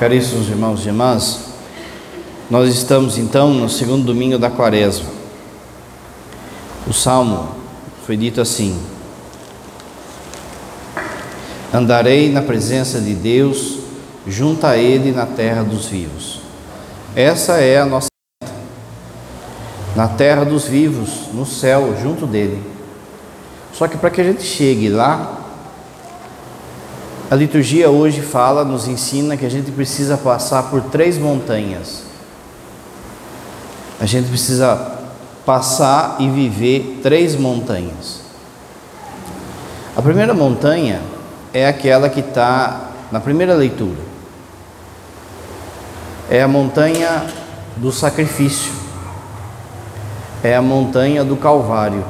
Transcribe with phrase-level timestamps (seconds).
[0.00, 1.40] Caríssimos irmãos e irmãs,
[2.48, 5.10] nós estamos então no segundo domingo da quaresma.
[6.88, 7.50] O salmo
[8.06, 8.80] foi dito assim:
[11.70, 13.80] Andarei na presença de Deus,
[14.26, 16.40] junto a Ele na terra dos vivos.
[17.14, 18.08] Essa é a nossa
[18.42, 18.54] meta.
[19.94, 22.62] Na terra dos vivos, no céu, junto dele.
[23.74, 25.39] Só que para que a gente chegue lá,
[27.30, 32.02] a liturgia hoje fala, nos ensina que a gente precisa passar por três montanhas.
[34.00, 34.98] A gente precisa
[35.46, 38.22] passar e viver três montanhas.
[39.96, 41.00] A primeira montanha
[41.54, 44.00] é aquela que está na primeira leitura.
[46.28, 47.26] É a montanha
[47.76, 48.72] do sacrifício.
[50.42, 52.04] É a montanha do Calvário.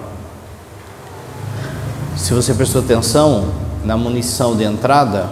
[2.16, 5.30] Se você prestou atenção, na munição de entrada,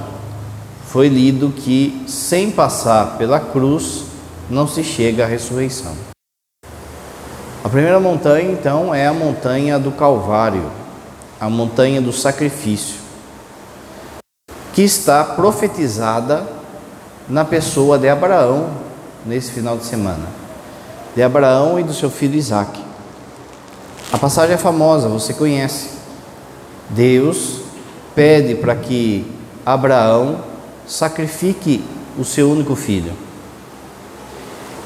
[0.86, 4.04] foi lido que sem passar pela cruz
[4.48, 5.92] não se chega à ressurreição.
[7.62, 10.70] A primeira montanha, então, é a montanha do Calvário,
[11.38, 12.96] a montanha do sacrifício,
[14.72, 16.46] que está profetizada
[17.28, 18.70] na pessoa de Abraão
[19.26, 20.26] nesse final de semana,
[21.14, 22.82] de Abraão e do seu filho Isaque.
[24.10, 25.90] A passagem é famosa, você conhece.
[26.88, 27.67] Deus
[28.18, 29.24] pede para que
[29.64, 30.40] Abraão
[30.88, 31.80] sacrifique
[32.18, 33.12] o seu único filho.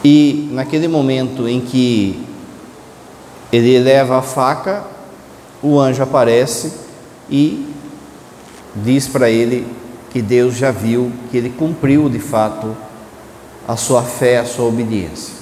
[0.04, 2.22] E naquele momento em que
[3.50, 4.84] ele leva a faca,
[5.62, 6.74] o anjo aparece
[7.30, 7.74] e
[8.76, 9.66] diz para ele
[10.10, 12.76] que Deus já viu que ele cumpriu de fato
[13.66, 15.32] a sua fé, a sua obediência.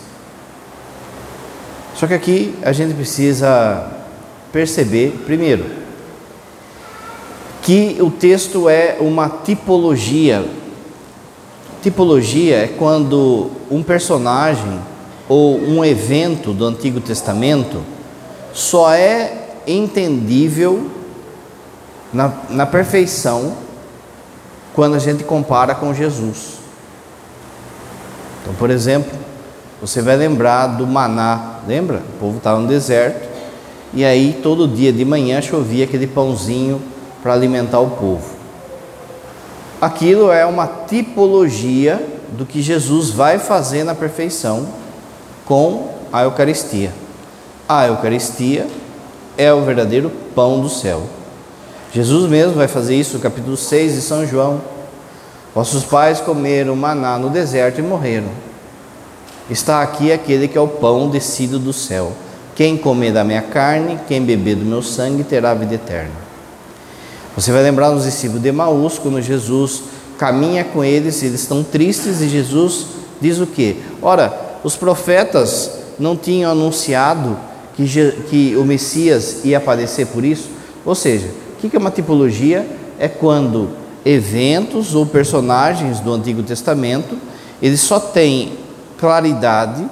[1.96, 3.90] Só que aqui a gente precisa
[4.52, 5.79] perceber, primeiro,
[7.70, 10.44] que o texto é uma tipologia.
[11.80, 14.80] Tipologia é quando um personagem
[15.28, 17.80] ou um evento do Antigo Testamento
[18.52, 20.90] só é entendível
[22.12, 23.54] na, na perfeição
[24.74, 26.54] quando a gente compara com Jesus.
[28.42, 29.16] Então, por exemplo,
[29.80, 31.98] você vai lembrar do maná, lembra?
[31.98, 33.28] O povo estava no deserto
[33.94, 36.89] e aí todo dia de manhã chovia aquele pãozinho
[37.22, 38.40] para alimentar o povo.
[39.80, 44.68] Aquilo é uma tipologia do que Jesus vai fazer na perfeição
[45.44, 46.92] com a Eucaristia.
[47.68, 48.66] A Eucaristia
[49.38, 51.02] é o verdadeiro pão do céu.
[51.92, 54.60] Jesus mesmo vai fazer isso no capítulo 6 de São João.
[55.54, 58.28] Vossos pais comeram maná no deserto e morreram.
[59.48, 62.12] Está aqui aquele que é o pão descido do céu.
[62.54, 66.29] Quem comer da minha carne, quem beber do meu sangue, terá vida eterna.
[67.36, 69.82] Você vai lembrar nos discípulos de Maús, quando Jesus
[70.18, 72.86] caminha com eles, eles estão tristes e Jesus
[73.20, 73.76] diz o que?
[74.02, 77.36] Ora, os profetas não tinham anunciado
[77.76, 80.50] que, que o Messias ia aparecer por isso?
[80.84, 82.66] Ou seja, o que é uma tipologia?
[82.98, 83.70] É quando
[84.04, 87.16] eventos ou personagens do Antigo Testamento
[87.62, 88.52] eles só têm
[88.98, 89.86] claridade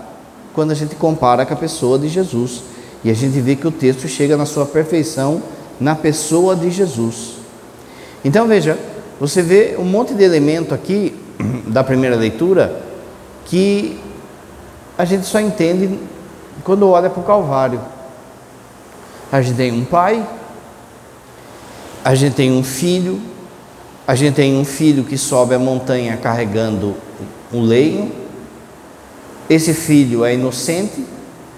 [0.54, 2.62] quando a gente compara com a pessoa de Jesus.
[3.04, 5.42] E a gente vê que o texto chega na sua perfeição
[5.80, 7.34] na pessoa de Jesus.
[8.24, 8.78] Então veja,
[9.20, 11.14] você vê um monte de elemento aqui
[11.66, 12.82] da primeira leitura
[13.46, 13.98] que
[14.96, 15.98] a gente só entende
[16.64, 17.80] quando olha para o Calvário.
[19.30, 20.26] A gente tem um pai,
[22.04, 23.20] a gente tem um filho,
[24.06, 26.96] a gente tem um filho que sobe a montanha carregando
[27.52, 28.10] um leio.
[29.48, 31.04] Esse filho é inocente,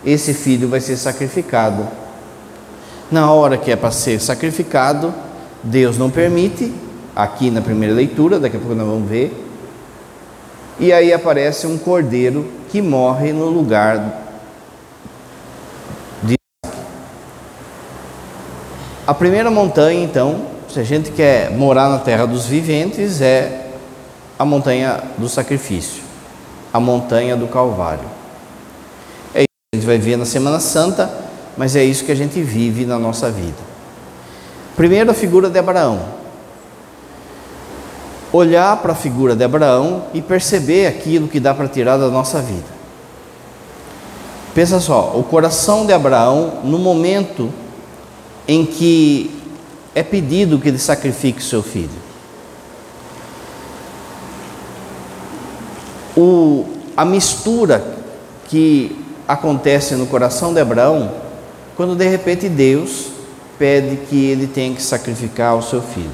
[0.05, 2.00] esse filho vai ser sacrificado
[3.11, 5.13] na hora que é para ser sacrificado,
[5.63, 6.73] Deus não permite,
[7.15, 9.47] aqui na primeira leitura, daqui a pouco nós vamos ver.
[10.79, 13.99] E aí aparece um cordeiro que morre no lugar
[16.23, 16.37] de
[19.07, 23.73] A primeira montanha, então, se a gente quer morar na terra dos viventes, é
[24.39, 26.03] a montanha do sacrifício,
[26.73, 28.09] a montanha do Calvário.
[29.35, 32.17] É isso que a gente vai ver na Semana Santa mas é isso que a
[32.17, 33.59] gente vive na nossa vida.
[34.77, 36.01] Primeiro, a figura de Abraão.
[38.33, 42.41] Olhar para a figura de Abraão e perceber aquilo que dá para tirar da nossa
[42.41, 42.81] vida.
[44.55, 47.53] Pensa só, o coração de Abraão, no momento
[48.47, 49.31] em que
[49.95, 51.91] é pedido que ele sacrifique o seu filho.
[56.17, 57.85] O, a mistura
[58.49, 58.97] que
[59.27, 61.13] acontece no coração de Abraão
[61.81, 63.07] quando de repente Deus
[63.59, 66.11] pede que ele tenha que sacrificar o seu filho.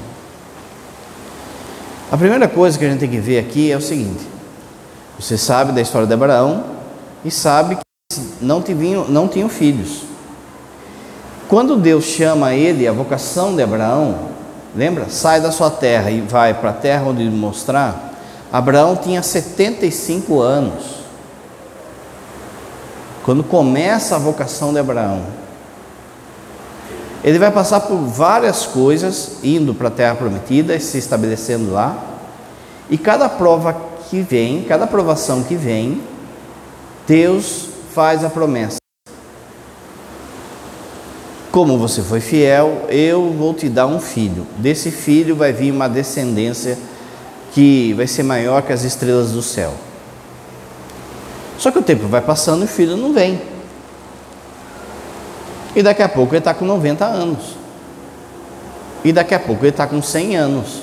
[2.09, 4.25] A primeira coisa que a gente tem que ver aqui é o seguinte:
[5.19, 6.63] Você sabe da história de Abraão
[7.25, 10.03] e sabe que não tinham, não tinham filhos.
[11.49, 14.21] Quando Deus chama ele, a vocação de Abraão,
[14.73, 15.09] lembra?
[15.09, 18.15] Sai da sua terra e vai para a terra onde mostrar.
[18.53, 20.85] Abraão tinha 75 anos.
[23.25, 25.46] Quando começa a vocação de Abraão,
[27.27, 31.99] ele vai passar por várias coisas, indo para a terra prometida e se estabelecendo lá.
[32.89, 33.77] E cada prova
[34.09, 36.01] que vem, cada provação que vem,
[37.05, 38.77] Deus faz a promessa.
[41.51, 44.47] Como você foi fiel, eu vou te dar um filho.
[44.59, 46.79] Desse filho vai vir uma descendência
[47.53, 49.75] que vai ser maior que as estrelas do céu.
[51.59, 53.56] Só que o tempo vai passando e o filho não vem.
[55.77, 57.55] E daqui a pouco ele está com 90 anos.
[59.05, 60.83] E daqui a pouco ele está com 100 anos.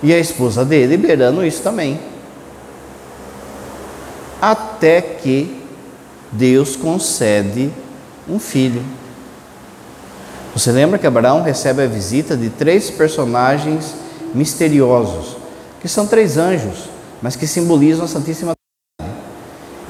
[0.00, 1.98] E a esposa dele liberando isso também.
[4.40, 5.60] Até que
[6.30, 7.72] Deus concede
[8.28, 8.84] um filho.
[10.54, 13.96] Você lembra que Abraão recebe a visita de três personagens
[14.32, 15.36] misteriosos,
[15.80, 16.88] que são três anjos,
[17.20, 18.52] mas que simbolizam a Santíssima.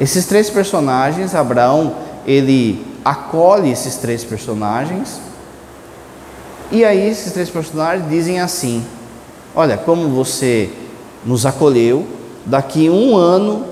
[0.00, 1.94] Esses três personagens, Abraão,
[2.26, 5.20] ele acolhe esses três personagens.
[6.70, 8.84] E aí esses três personagens dizem assim:
[9.54, 10.70] Olha, como você
[11.24, 12.06] nos acolheu,
[12.46, 13.66] daqui um ano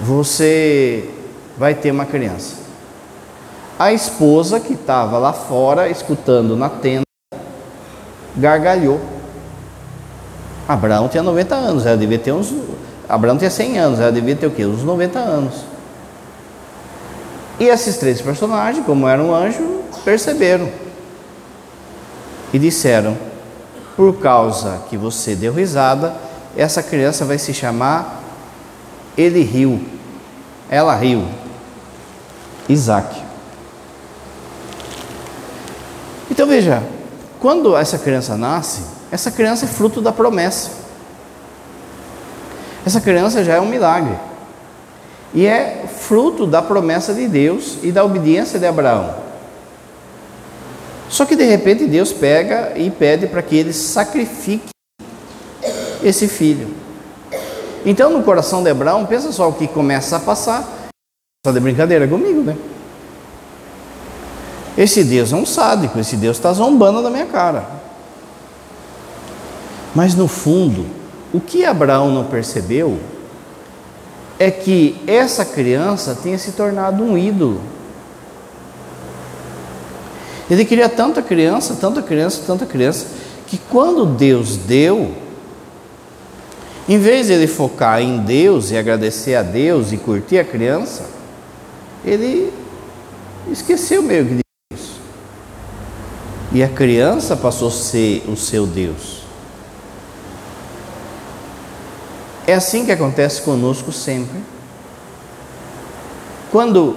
[0.00, 1.08] você
[1.56, 2.64] vai ter uma criança.
[3.78, 7.04] A esposa que estava lá fora escutando na tenda
[8.36, 9.00] gargalhou.
[10.66, 12.54] Abraão tinha 90 anos, ela devia ter uns.
[13.08, 14.64] Abraão tinha 100 anos, ela devia ter o quê?
[14.64, 15.73] Uns 90 anos.
[17.58, 20.68] E esses três personagens, como eram um anjo, perceberam
[22.52, 23.16] e disseram:
[23.96, 26.14] Por causa que você deu risada,
[26.56, 28.22] essa criança vai se chamar
[29.16, 29.84] Ele riu,
[30.68, 31.24] ela riu,
[32.68, 33.22] Isaac.
[36.30, 36.82] Então veja,
[37.38, 40.70] quando essa criança nasce, essa criança é fruto da promessa.
[42.84, 44.16] Essa criança já é um milagre
[45.34, 49.14] e é fruto da promessa de Deus e da obediência de Abraão.
[51.08, 54.68] Só que de repente Deus pega e pede para que ele sacrifique
[56.02, 56.68] esse filho.
[57.84, 60.88] Então no coração de Abraão, pensa só o que começa a passar.
[61.44, 62.56] Só de brincadeira comigo, né?
[64.78, 67.64] Esse Deus é um sádico, esse Deus está zombando da minha cara.
[69.94, 70.86] Mas no fundo,
[71.32, 72.98] o que Abraão não percebeu
[74.44, 77.62] é que essa criança tenha se tornado um ídolo.
[80.50, 83.06] Ele queria tanta criança, tanta criança, tanta criança,
[83.46, 85.14] que quando Deus deu,
[86.86, 91.06] em vez de ele focar em Deus e agradecer a Deus e curtir a criança,
[92.04, 92.52] ele
[93.50, 94.90] esqueceu meio que de Deus.
[96.52, 99.23] E a criança passou a ser o seu Deus.
[102.46, 104.38] É assim que acontece conosco sempre.
[106.50, 106.96] Quando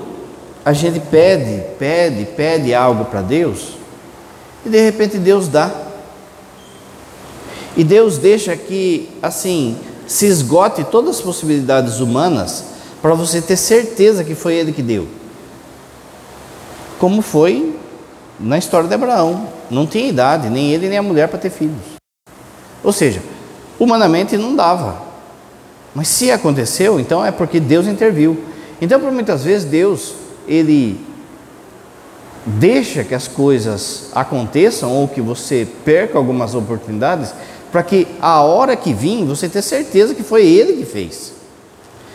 [0.64, 3.78] a gente pede, pede, pede algo para Deus,
[4.66, 5.72] e de repente Deus dá.
[7.76, 9.78] E Deus deixa que, assim,
[10.08, 12.66] se esgote todas as possibilidades humanas
[13.02, 15.08] para você ter certeza que foi Ele que deu.
[17.00, 17.78] Como foi
[18.40, 19.48] na história de Abraão.
[19.70, 21.98] Não tinha idade, nem ele nem a mulher para ter filhos.
[22.84, 23.22] Ou seja,
[23.80, 25.07] humanamente não dava.
[25.98, 28.38] Mas se aconteceu, então é porque Deus interviu.
[28.80, 30.14] Então, por muitas vezes, Deus,
[30.48, 31.00] ele
[32.46, 37.34] deixa que as coisas aconteçam ou que você perca algumas oportunidades,
[37.72, 41.34] para que a hora que vir você tenha certeza que foi Ele que fez.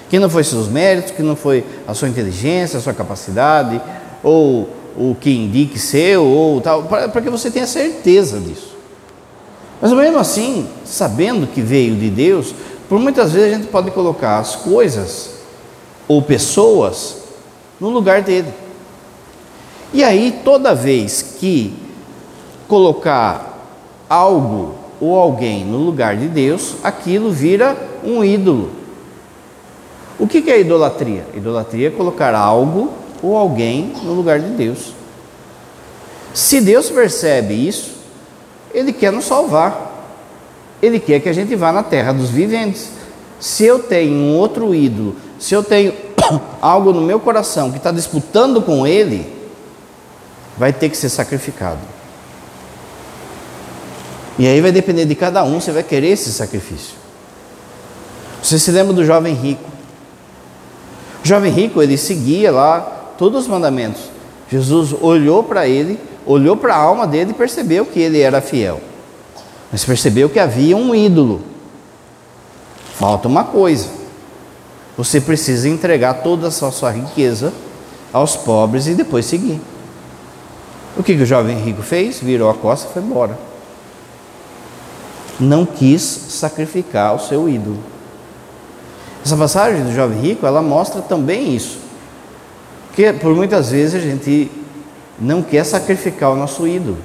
[0.08, 3.80] Que não foi seus méritos, que não foi a sua inteligência, a sua capacidade,
[4.22, 8.76] ou o que indique seu, ou tal, para que você tenha certeza disso.
[9.80, 12.54] Mas mesmo assim, sabendo que veio de Deus,
[12.92, 15.36] por muitas vezes a gente pode colocar as coisas
[16.06, 17.22] ou pessoas
[17.80, 18.52] no lugar dele.
[19.94, 21.74] E aí, toda vez que
[22.68, 23.56] colocar
[24.10, 28.72] algo ou alguém no lugar de Deus, aquilo vira um ídolo.
[30.18, 31.24] O que é idolatria?
[31.32, 34.92] Idolatria é colocar algo ou alguém no lugar de Deus.
[36.34, 37.92] Se Deus percebe isso,
[38.74, 39.91] Ele quer nos salvar.
[40.82, 42.90] Ele quer que a gente vá na terra dos viventes.
[43.38, 45.94] Se eu tenho um outro ídolo, se eu tenho
[46.60, 49.32] algo no meu coração que está disputando com ele,
[50.58, 51.80] vai ter que ser sacrificado.
[54.38, 56.94] E aí vai depender de cada um se vai querer esse sacrifício.
[58.42, 59.70] Você se lembra do jovem rico?
[61.24, 62.80] O jovem rico, ele seguia lá
[63.16, 64.02] todos os mandamentos.
[64.50, 68.80] Jesus olhou para ele, olhou para a alma dele e percebeu que ele era fiel.
[69.72, 71.40] Mas percebeu que havia um ídolo.
[72.94, 73.88] Falta uma coisa.
[74.98, 77.52] Você precisa entregar toda a sua, riqueza
[78.12, 79.58] aos pobres e depois seguir.
[80.94, 82.20] O que, que o jovem rico fez?
[82.20, 83.38] Virou a costa e foi embora.
[85.40, 87.78] Não quis sacrificar o seu ídolo.
[89.24, 91.78] Essa passagem do jovem rico, ela mostra também isso.
[92.94, 94.50] Que por muitas vezes a gente
[95.18, 96.98] não quer sacrificar o nosso ídolo.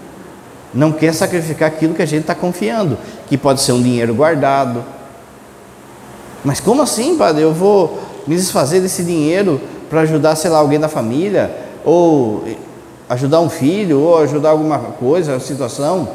[0.77, 4.83] Não quer sacrificar aquilo que a gente está confiando, que pode ser um dinheiro guardado.
[6.45, 7.41] Mas como assim, padre?
[7.41, 11.49] Eu vou me desfazer desse dinheiro para ajudar, sei lá, alguém da família,
[11.83, 12.43] ou
[13.09, 16.09] ajudar um filho, ou ajudar alguma coisa, situação.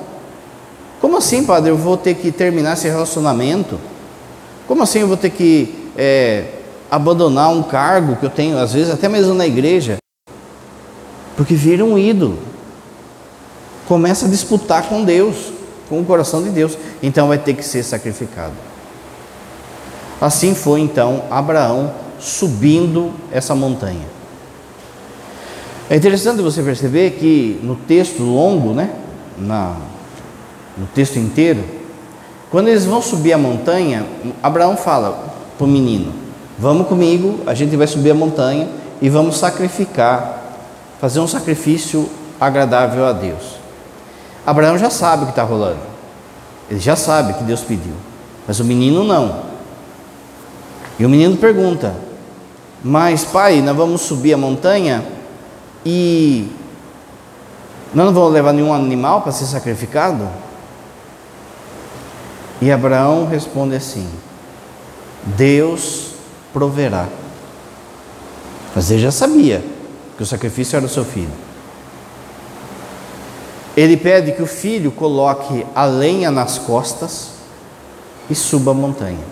[1.01, 1.73] Como assim, padre?
[1.73, 3.81] Eu vou ter que terminar esse relacionamento?
[4.69, 6.45] Como assim eu vou ter que é,
[6.89, 9.97] abandonar um cargo que eu tenho, às vezes até mesmo na igreja?
[11.37, 12.52] Porque vira um ídolo.
[13.87, 15.53] Começa a disputar com Deus,
[15.89, 16.77] com o coração de Deus.
[17.03, 18.55] Então vai ter que ser sacrificado.
[20.21, 24.07] Assim foi então Abraão subindo essa montanha.
[25.91, 28.91] É interessante você perceber que no texto longo, né,
[29.37, 29.77] na,
[30.79, 31.65] no texto inteiro,
[32.51, 34.07] quando eles vão subir a montanha,
[34.43, 36.13] Abraão fala para o menino:
[36.59, 38.69] Vamos comigo, a gente vai subir a montanha
[39.01, 40.41] e vamos sacrificar,
[41.01, 42.09] fazer um sacrifício
[42.41, 43.62] agradável a Deus.
[44.47, 45.81] Abraão já sabe o que está rolando,
[46.71, 47.95] ele já sabe que Deus pediu,
[48.47, 49.53] mas o menino não.
[50.99, 51.95] E o menino pergunta:
[52.83, 55.05] mas, pai, nós vamos subir a montanha
[55.87, 56.51] e
[57.95, 60.29] nós não vamos levar nenhum animal para ser sacrificado?
[62.61, 64.09] E Abraão responde assim:
[65.25, 66.13] Deus
[66.53, 67.07] proverá.
[68.75, 69.63] Mas ele já sabia
[70.17, 71.52] que o sacrifício era o seu filho.
[73.77, 77.31] Ele pede que o filho coloque a lenha nas costas
[78.29, 79.25] e suba a montanha.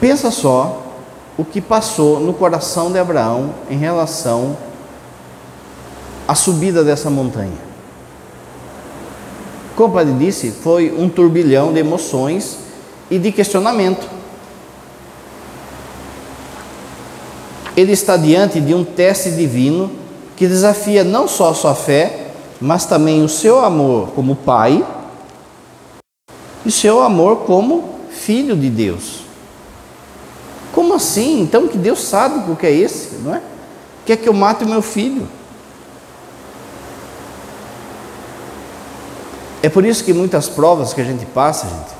[0.00, 0.82] Pensa só
[1.36, 4.56] o que passou no coração de Abraão em relação
[6.26, 7.64] à subida dessa montanha.
[9.76, 12.58] Como padre disse, foi um turbilhão de emoções
[13.10, 14.08] e de questionamento.
[17.76, 20.03] Ele está diante de um teste divino
[20.36, 24.84] que desafia não só a sua fé, mas também o seu amor como pai
[26.64, 29.20] e o seu amor como filho de Deus.
[30.72, 31.40] Como assim?
[31.40, 33.42] Então que Deus sabe o que é esse, não é?
[34.04, 35.28] Quer que eu mate o meu filho?
[39.62, 41.94] É por isso que muitas provas que a gente passa, gente,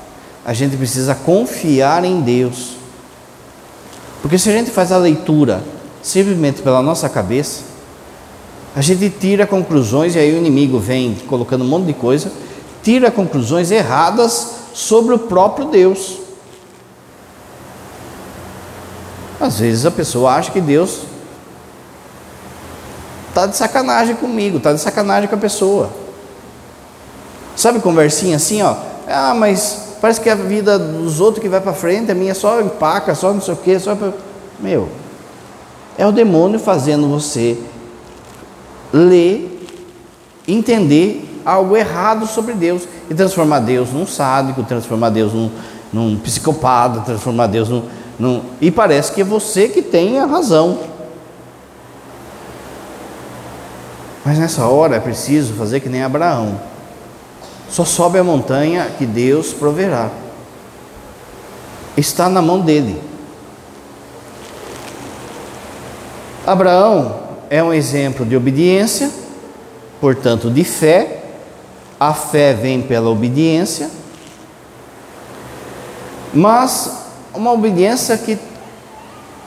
[0.45, 2.75] a gente precisa confiar em Deus.
[4.21, 5.63] Porque se a gente faz a leitura
[6.03, 7.63] simplesmente pela nossa cabeça,
[8.75, 12.29] a gente tira conclusões e aí o inimigo vem colocando um monte de coisa,
[12.83, 16.17] tira conclusões erradas sobre o próprio Deus.
[19.39, 21.03] Às vezes a pessoa acha que Deus
[23.29, 25.89] está de sacanagem comigo, está de sacanagem com a pessoa.
[27.55, 28.75] Sabe conversinha assim, ó?
[29.07, 32.59] Ah, mas parece que a vida dos outros que vai para frente, a minha só
[32.59, 33.97] empaca, só não sei o quê, só
[34.59, 34.89] meu.
[35.97, 37.57] É o demônio fazendo você
[38.95, 39.61] ler,
[40.47, 45.51] entender algo errado sobre Deus e transformar Deus num sádico, transformar Deus num,
[45.91, 47.83] num psicopata, transformar Deus num
[48.17, 50.79] não, e parece que é você que tem a razão.
[54.23, 56.59] Mas nessa hora é preciso fazer que nem Abraão.
[57.69, 60.09] Só sobe a montanha que Deus proverá.
[61.97, 63.01] Está na mão dele.
[66.47, 69.09] Abraão é um exemplo de obediência,
[69.99, 71.23] portanto, de fé.
[71.99, 73.89] A fé vem pela obediência.
[76.33, 76.91] Mas
[77.33, 78.37] uma obediência que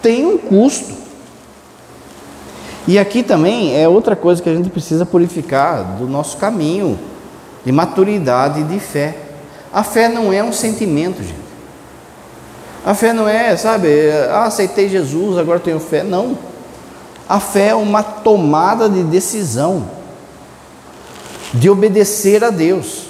[0.00, 0.96] tem um custo.
[2.86, 6.98] E aqui também é outra coisa que a gente precisa purificar do nosso caminho
[7.64, 9.14] de maturidade e de fé.
[9.70, 11.48] A fé não é um sentimento, gente.
[12.86, 13.88] A fé não é, sabe,
[14.30, 16.02] ah, aceitei Jesus, agora tenho fé.
[16.02, 16.38] Não.
[17.28, 19.90] A fé é uma tomada de decisão
[21.52, 23.08] de obedecer a Deus.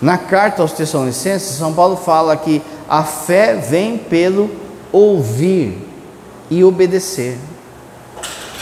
[0.00, 4.50] Na carta aos Tessalonicenses, São Paulo fala que a fé vem pelo
[4.92, 5.78] ouvir
[6.50, 7.38] e obedecer.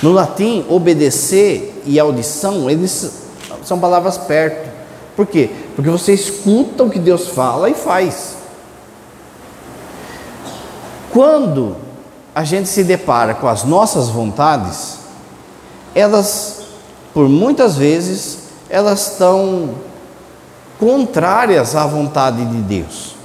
[0.03, 3.25] No latim, obedecer e audição, eles
[3.65, 4.69] são palavras perto.
[5.17, 5.51] Por quê?
[5.75, 8.39] Porque você escuta o que Deus fala e faz.
[11.19, 11.75] quando
[12.39, 14.99] a gente se depara com as nossas vontades,
[15.93, 16.67] elas,
[17.13, 18.39] por muitas vezes,
[18.71, 19.75] elas estão
[20.79, 23.17] contrárias à vontade de Deus.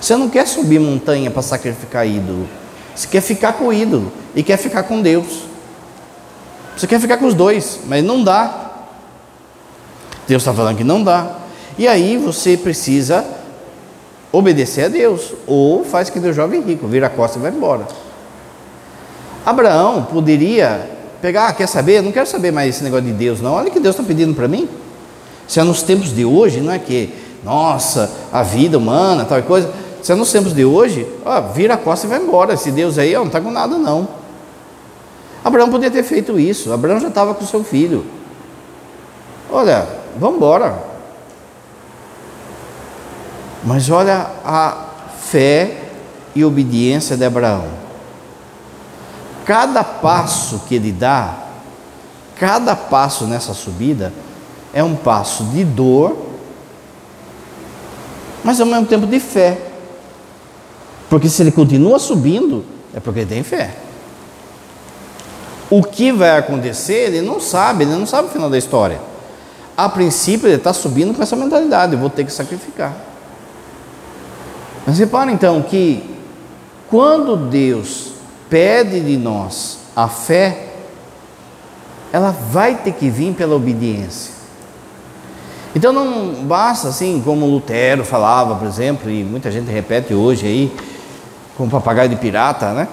[0.00, 2.48] Você não quer subir montanha para sacrificar ídolo.
[2.94, 5.40] Você quer ficar com o ídolo e quer ficar com Deus.
[6.76, 8.70] Você quer ficar com os dois, mas não dá.
[10.28, 11.38] Deus está falando que não dá.
[11.76, 13.24] E aí você precisa
[14.32, 17.86] obedecer a Deus, ou faz que Deus jovem rico, vira a costa e vai embora.
[19.44, 20.88] Abraão poderia
[21.20, 22.02] pegar, ah, quer saber?
[22.02, 23.52] Não quero saber mais esse negócio de Deus, não.
[23.52, 24.68] Olha o que Deus está pedindo para mim.
[25.46, 27.12] Se é nos tempos de hoje, não é que,
[27.44, 29.70] nossa, a vida humana, tal coisa.
[30.02, 32.54] Se é nos tempos de hoje, ó, vira a costa e vai embora.
[32.54, 34.08] Esse Deus aí ó, não está com nada, não.
[35.44, 36.72] Abraão podia ter feito isso.
[36.72, 38.04] Abraão já estava com seu filho.
[39.50, 39.86] Olha,
[40.16, 40.91] vamos embora.
[43.64, 44.86] Mas olha a
[45.20, 45.82] fé
[46.34, 47.66] e obediência de Abraão.
[49.44, 51.36] Cada passo que ele dá,
[52.36, 54.12] cada passo nessa subida,
[54.72, 56.16] é um passo de dor,
[58.42, 59.58] mas ao mesmo tempo de fé.
[61.08, 62.64] Porque se ele continua subindo,
[62.94, 63.74] é porque ele tem fé.
[65.68, 69.00] O que vai acontecer, ele não sabe, ele não sabe o final da história.
[69.76, 73.11] A princípio, ele está subindo com essa mentalidade: eu vou ter que sacrificar.
[74.86, 76.02] Mas repara então que
[76.88, 78.12] quando Deus
[78.50, 80.68] pede de nós a fé,
[82.12, 84.32] ela vai ter que vir pela obediência.
[85.74, 90.76] Então não basta assim, como Lutero falava, por exemplo, e muita gente repete hoje aí,
[91.56, 92.88] com papagaio de pirata, né?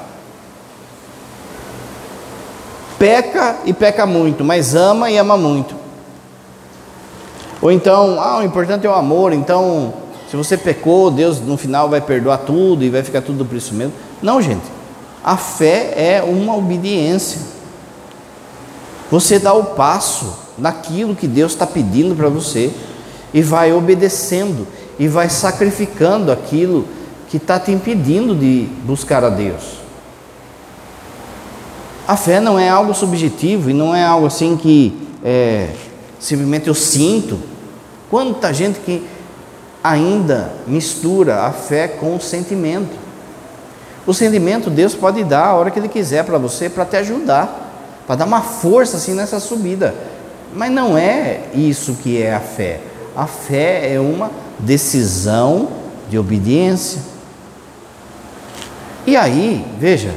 [2.97, 5.75] Peca e peca muito, mas ama e ama muito.
[7.61, 9.93] Ou então, ah, o importante é o amor, então
[10.29, 13.73] se você pecou, Deus no final vai perdoar tudo e vai ficar tudo por isso
[13.73, 13.93] mesmo.
[14.21, 14.65] Não, gente.
[15.23, 17.41] A fé é uma obediência.
[19.09, 22.71] Você dá o passo naquilo que Deus está pedindo para você
[23.33, 24.67] e vai obedecendo
[24.99, 26.85] e vai sacrificando aquilo
[27.27, 29.79] que está te impedindo de buscar a Deus.
[32.07, 35.69] A fé não é algo subjetivo e não é algo assim que é,
[36.19, 37.39] simplesmente eu sinto.
[38.09, 39.03] Quanta gente que
[39.83, 42.97] ainda mistura a fé com o sentimento.
[44.05, 48.03] O sentimento Deus pode dar a hora que Ele quiser para você, para te ajudar,
[48.05, 49.93] para dar uma força assim nessa subida.
[50.53, 52.81] Mas não é isso que é a fé.
[53.15, 55.69] A fé é uma decisão
[56.09, 57.01] de obediência.
[59.05, 60.13] E aí, veja,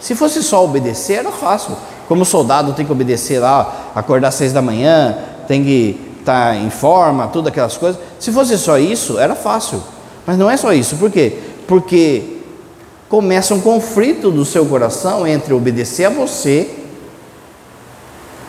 [0.00, 1.76] se fosse só obedecer, era fácil.
[2.08, 6.56] Como soldado tem que obedecer lá, acordar às seis da manhã, tem que estar tá
[6.56, 8.00] em forma, todas aquelas coisas.
[8.18, 9.82] Se fosse só isso, era fácil.
[10.26, 10.96] Mas não é só isso.
[10.96, 11.36] Por quê?
[11.66, 12.38] Porque
[13.08, 16.78] começa um conflito do seu coração entre obedecer a você,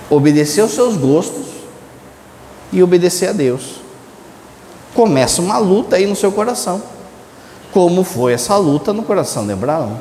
[0.10, 1.48] obedecer aos seus gostos
[2.72, 3.82] e obedecer a Deus.
[4.94, 6.82] Começa uma luta aí no seu coração.
[7.72, 10.00] Como foi essa luta no coração de Abraão?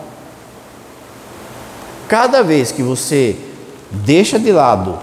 [2.08, 3.36] Cada vez que você
[3.90, 4.98] deixa de lado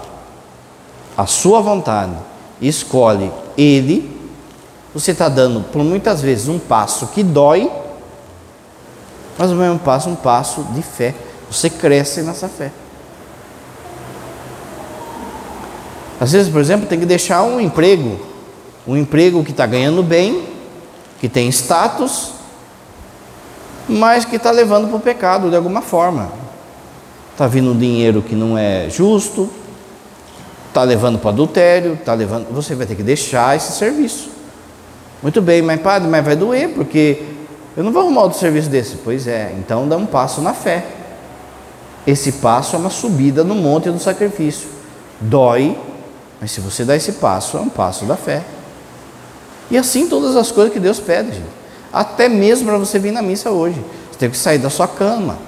[1.16, 2.12] a sua vontade
[2.60, 4.18] escolhe Ele,
[4.94, 7.70] você está dando por muitas vezes um passo que dói,
[9.36, 11.14] mas o mesmo passo um passo de fé.
[11.50, 12.72] Você cresce nessa fé.
[16.20, 18.18] Às vezes, por exemplo, tem que deixar um emprego,
[18.86, 20.48] um emprego que está ganhando bem,
[21.20, 22.32] que tem status,
[23.88, 26.30] mas que está levando para o pecado de alguma forma.
[27.32, 29.48] Está vindo um dinheiro que não é justo,
[30.68, 32.52] está levando para adultério, está levando.
[32.52, 34.30] Você vai ter que deixar esse serviço.
[35.22, 37.22] Muito bem, mas padre, mas vai doer, porque
[37.76, 38.96] eu não vou arrumar outro serviço desse.
[38.96, 40.84] Pois é, então dá um passo na fé.
[42.06, 44.68] Esse passo é uma subida no monte do sacrifício.
[45.20, 45.76] Dói,
[46.40, 48.44] mas se você dá esse passo, é um passo da fé.
[49.70, 51.58] E assim todas as coisas que Deus pede, gente.
[51.92, 53.82] Até mesmo para você vir na missa hoje.
[54.10, 55.38] Você teve que sair da sua cama.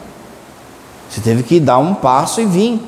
[1.09, 2.81] Você teve que dar um passo e vir.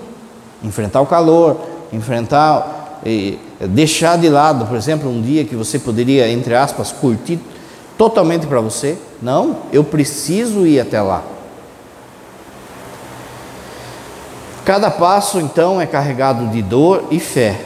[0.62, 6.28] Enfrentar o calor, enfrentar, e deixar de lado, por exemplo, um dia que você poderia,
[6.28, 7.38] entre aspas, curtir
[7.98, 8.96] totalmente para você.
[9.20, 11.22] Não, eu preciso ir até lá.
[14.64, 17.60] Cada passo, então, é carregado de dor e fé,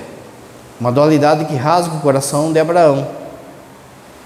[0.80, 3.06] uma dualidade que rasga o coração de Abraão,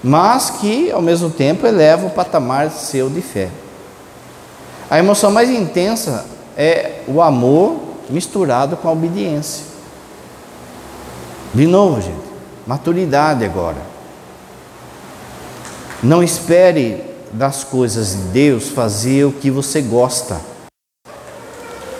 [0.01, 3.49] mas que, ao mesmo tempo, eleva o patamar seu de fé.
[4.89, 6.25] A emoção mais intensa
[6.57, 7.75] é o amor
[8.09, 9.70] misturado com a obediência.
[11.53, 12.31] De novo, gente,
[12.65, 13.81] maturidade agora.
[16.01, 20.39] Não espere das coisas de Deus fazer o que você gosta.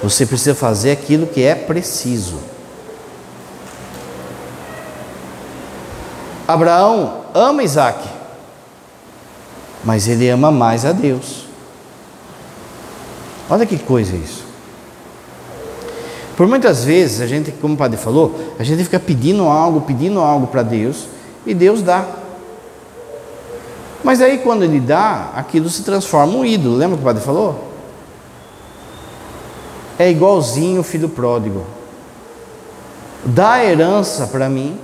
[0.01, 2.39] Você precisa fazer aquilo que é preciso.
[6.47, 8.07] Abraão ama Isaac,
[9.83, 11.45] mas ele ama mais a Deus.
[13.49, 14.40] Olha que coisa isso.
[16.35, 20.19] Por muitas vezes, a gente, como o padre falou, a gente fica pedindo algo, pedindo
[20.19, 21.07] algo para Deus,
[21.45, 22.05] e Deus dá.
[24.03, 26.75] Mas aí quando ele dá, aquilo se transforma um ídolo.
[26.75, 27.71] Lembra que o padre falou?
[29.97, 31.65] É igualzinho o filho pródigo.
[33.23, 34.79] Dá a herança para mim.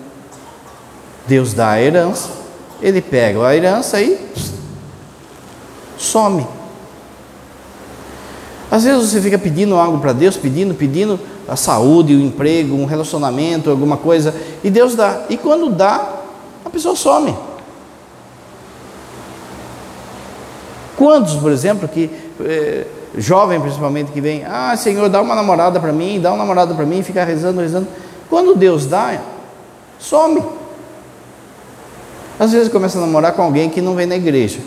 [1.28, 2.30] Deus dá a herança.
[2.82, 4.20] Ele pega a herança e
[5.98, 6.46] some.
[8.70, 12.86] Às vezes você fica pedindo algo para Deus, pedindo, pedindo a saúde, o emprego, um
[12.86, 15.22] relacionamento, alguma coisa, e Deus dá.
[15.30, 16.18] E quando dá,
[16.66, 17.36] a pessoa some.
[20.98, 22.10] Quantos, por exemplo, que
[22.42, 26.74] eh, jovem principalmente que vem, ah Senhor, dá uma namorada para mim, dá uma namorada
[26.74, 27.88] para mim, fica rezando, rezando.
[28.30, 29.22] Quando Deus dá,
[30.00, 30.44] some.
[32.40, 34.60] Às vezes começa a namorar com alguém que não vem na igreja.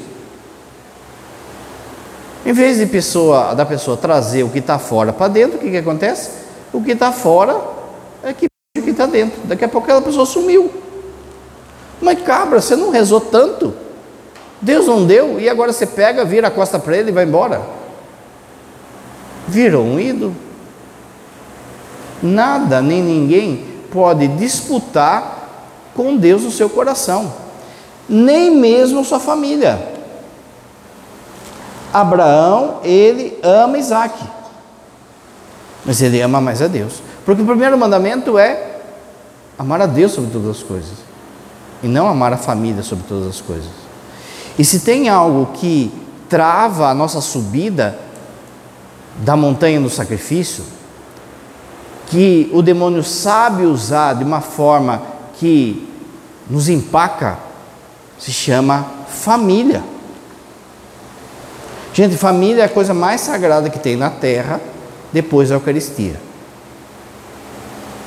[2.45, 5.71] Em vez de pessoa, da pessoa trazer o que está fora para dentro, o que,
[5.71, 6.40] que acontece?
[6.73, 7.61] O que está fora
[8.23, 8.47] é que
[8.79, 9.41] o que está dentro.
[9.45, 10.71] Daqui a pouco aquela pessoa sumiu.
[12.01, 13.75] Mas cabra, você não rezou tanto.
[14.61, 17.63] Deus não deu e agora você pega, vira a costa para ele e vai embora.
[19.49, 20.37] Virou um ídolo.
[22.23, 25.41] Nada nem ninguém pode disputar
[25.95, 27.33] com Deus o seu coração,
[28.09, 29.89] nem mesmo sua família.
[31.93, 34.15] Abraão, ele ama Isaac,
[35.85, 38.81] mas ele ama mais a Deus, porque o primeiro mandamento é
[39.59, 40.99] amar a Deus sobre todas as coisas,
[41.83, 43.71] e não amar a família sobre todas as coisas.
[44.59, 45.93] E se tem algo que
[46.29, 47.99] trava a nossa subida
[49.19, 50.65] da montanha do sacrifício,
[52.07, 55.03] que o demônio sabe usar de uma forma
[55.39, 55.89] que
[56.49, 57.39] nos empaca,
[58.19, 59.83] se chama família.
[61.93, 64.61] Gente, família é a coisa mais sagrada que tem na terra,
[65.13, 66.17] depois da Eucaristia.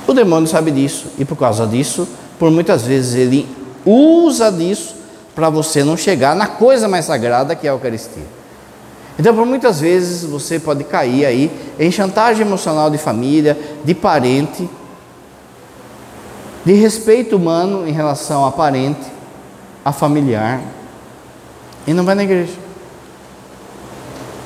[0.08, 3.48] O demônio sabe disso, e por causa disso, por muitas vezes ele
[3.86, 4.96] usa disso
[5.34, 8.44] para você não chegar na coisa mais sagrada que é a Eucaristia.
[9.18, 14.68] Então, por muitas vezes você pode cair aí em chantagem emocional de família, de parente,
[16.66, 19.06] de respeito humano em relação a parente,
[19.86, 20.62] a familiar,
[21.86, 22.62] e não vai na igreja.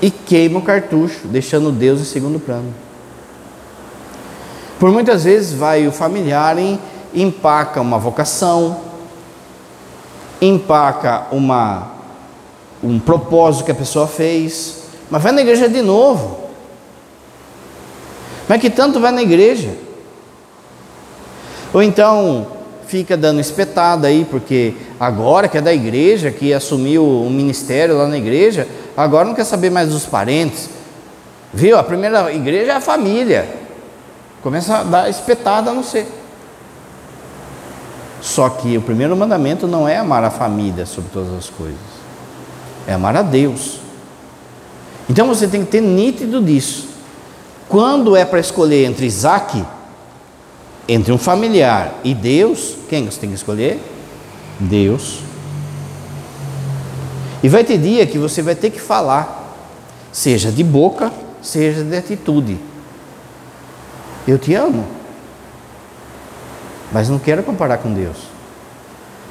[0.01, 2.73] E queima o cartucho, deixando Deus em segundo plano.
[4.79, 6.79] Por muitas vezes vai o familiar e
[7.13, 8.79] empaca uma vocação,
[10.39, 11.93] empaca uma,
[12.83, 16.47] um propósito que a pessoa fez, mas vai na igreja de novo.
[18.47, 19.75] Mas que tanto vai na igreja?
[21.73, 22.47] Ou então
[22.87, 28.07] fica dando espetada aí, porque agora que é da igreja, que assumiu um ministério lá
[28.07, 30.69] na igreja, agora não quer saber mais dos parentes.
[31.53, 31.77] Viu?
[31.77, 33.47] A primeira igreja é a família.
[34.41, 36.07] Começa a dar espetada no ser.
[38.21, 41.77] Só que o primeiro mandamento não é amar a família sobre todas as coisas,
[42.87, 43.79] é amar a Deus.
[45.09, 46.89] Então você tem que ter nítido disso.
[47.69, 49.63] Quando é para escolher entre Isaac,
[50.87, 53.79] entre um familiar e Deus, quem você tem que escolher?
[54.59, 55.19] Deus.
[57.41, 59.55] E vai ter dia que você vai ter que falar,
[60.11, 62.57] seja de boca, seja de atitude.
[64.27, 64.97] Eu te amo
[66.91, 68.17] mas não queira comparar com Deus.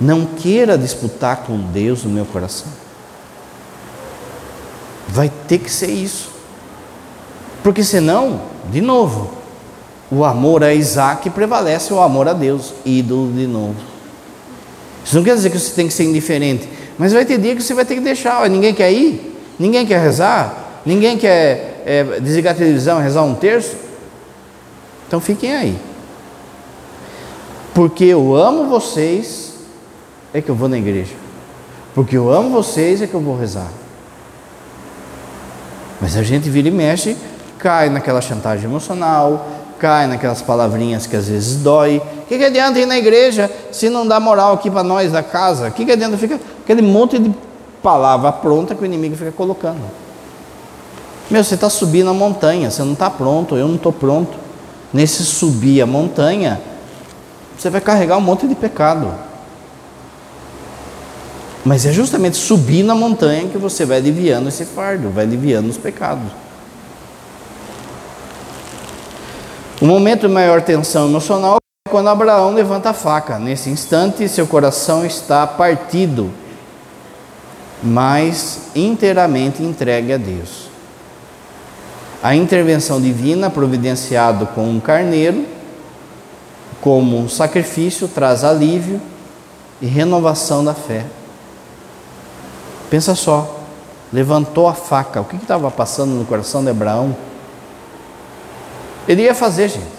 [0.01, 2.69] Não queira disputar com Deus no meu coração.
[5.09, 6.31] Vai ter que ser isso.
[7.62, 9.33] Porque senão, de novo,
[10.11, 13.77] o amor a Isaac prevalece o amor a Deus, ídolo de novo.
[15.05, 17.63] Isso não quer dizer que você tem que ser indiferente, mas vai ter dia que
[17.63, 18.49] você vai ter que deixar.
[18.49, 23.77] Ninguém quer ir, ninguém quer rezar, ninguém quer é, desligar a televisão, rezar um terço.
[25.07, 25.77] Então fiquem aí
[27.77, 29.53] porque eu amo vocês,
[30.33, 31.13] é que eu vou na igreja.
[31.95, 33.69] Porque eu amo vocês, é que eu vou rezar.
[36.01, 37.15] Mas a gente vira e mexe,
[37.59, 39.47] cai naquela chantagem emocional,
[39.79, 41.99] cai naquelas palavrinhas que às vezes dói.
[41.99, 45.23] O que, que adianta ir na igreja se não dá moral aqui para nós da
[45.23, 45.69] casa?
[45.69, 46.17] O que, que adianta?
[46.17, 47.33] Fica aquele monte de
[47.81, 49.81] palavra pronta que o inimigo fica colocando.
[51.31, 54.37] Meu, você está subindo a montanha, você não está pronto, eu não estou pronto.
[54.93, 56.61] Nesse subir a montanha,
[57.57, 59.15] você vai carregar um monte de pecado.
[61.65, 65.77] Mas é justamente subir na montanha que você vai aliviando esse fardo, vai aliviando os
[65.77, 66.33] pecados.
[69.81, 73.39] O momento de maior tensão emocional é quando Abraão levanta a faca.
[73.39, 76.33] Nesse instante, seu coração está partido,
[77.83, 80.69] mas inteiramente entregue a Deus.
[82.23, 85.45] A intervenção divina, providenciado com um carneiro,
[86.81, 89.01] como um sacrifício, traz alívio
[89.81, 91.05] e renovação da fé.
[92.89, 93.61] Pensa só,
[94.12, 97.17] levantou a faca, o que estava passando no coração de Abraão?
[99.07, 99.97] Ele ia fazer, gente.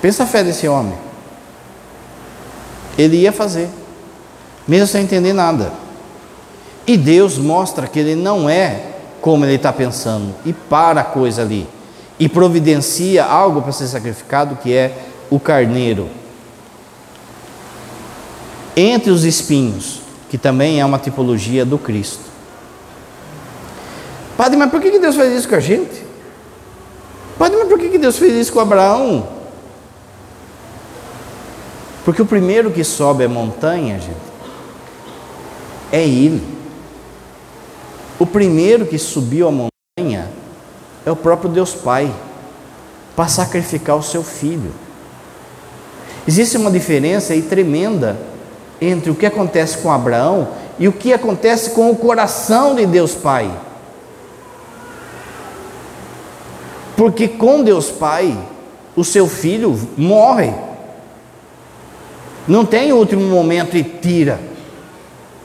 [0.00, 0.96] Pensa a fé desse homem.
[2.96, 3.68] Ele ia fazer,
[4.68, 5.72] mesmo sem entender nada.
[6.86, 8.84] E Deus mostra que ele não é
[9.20, 11.66] como ele está pensando, e para a coisa ali,
[12.20, 14.96] e providencia algo para ser sacrificado, que é
[15.28, 16.08] o carneiro.
[18.76, 22.28] Entre os espinhos, que também é uma tipologia do Cristo.
[24.36, 26.06] Padre, mas por que Deus faz isso com a gente?
[27.36, 29.28] Padre, mas por que Deus fez isso com Abraão?
[32.04, 34.27] Porque o primeiro que sobe a montanha, gente,
[35.92, 36.42] é ele.
[38.18, 40.28] O primeiro que subiu a montanha
[41.06, 42.12] é o próprio Deus Pai,
[43.14, 44.72] para sacrificar o seu filho.
[46.26, 48.16] Existe uma diferença aí tremenda
[48.80, 50.48] entre o que acontece com Abraão
[50.78, 53.50] e o que acontece com o coração de Deus Pai.
[56.96, 58.36] Porque com Deus Pai,
[58.94, 60.52] o seu filho morre.
[62.46, 64.40] Não tem último momento e tira.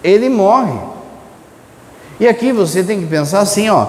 [0.04, 0.78] Ele morre.
[2.20, 3.88] E aqui você tem que pensar assim, ó.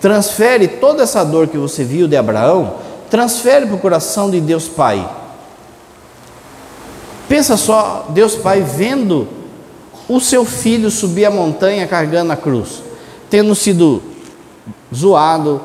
[0.00, 2.74] Transfere toda essa dor que você viu de Abraão,
[3.10, 5.08] transfere para o coração de Deus Pai.
[7.28, 9.28] Pensa só, Deus Pai vendo
[10.08, 12.82] o seu filho subir a montanha carregando a cruz,
[13.30, 14.02] tendo sido
[14.94, 15.60] zoado,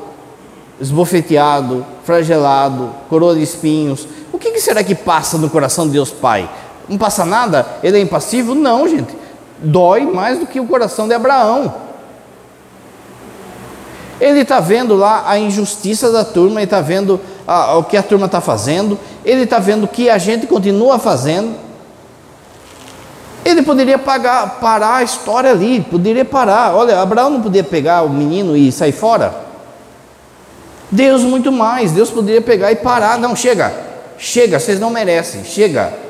[0.80, 4.06] esbofeteado, flagelado, coroa de espinhos.
[4.32, 6.48] O que, que será que passa no coração de Deus Pai?
[6.88, 7.66] Não passa nada?
[7.82, 8.54] Ele é impassível?
[8.54, 9.17] Não, gente.
[9.60, 11.74] Dói mais do que o coração de Abraão.
[14.20, 18.02] Ele está vendo lá a injustiça da turma, ele está vendo a, o que a
[18.02, 21.54] turma está fazendo, ele está vendo o que a gente continua fazendo.
[23.44, 26.74] Ele poderia pagar, parar a história ali, poderia parar.
[26.74, 29.34] Olha, Abraão não podia pegar o menino e sair fora.
[30.90, 33.18] Deus muito mais, Deus poderia pegar e parar.
[33.18, 33.72] Não, chega,
[34.18, 36.07] chega, vocês não merecem, chega.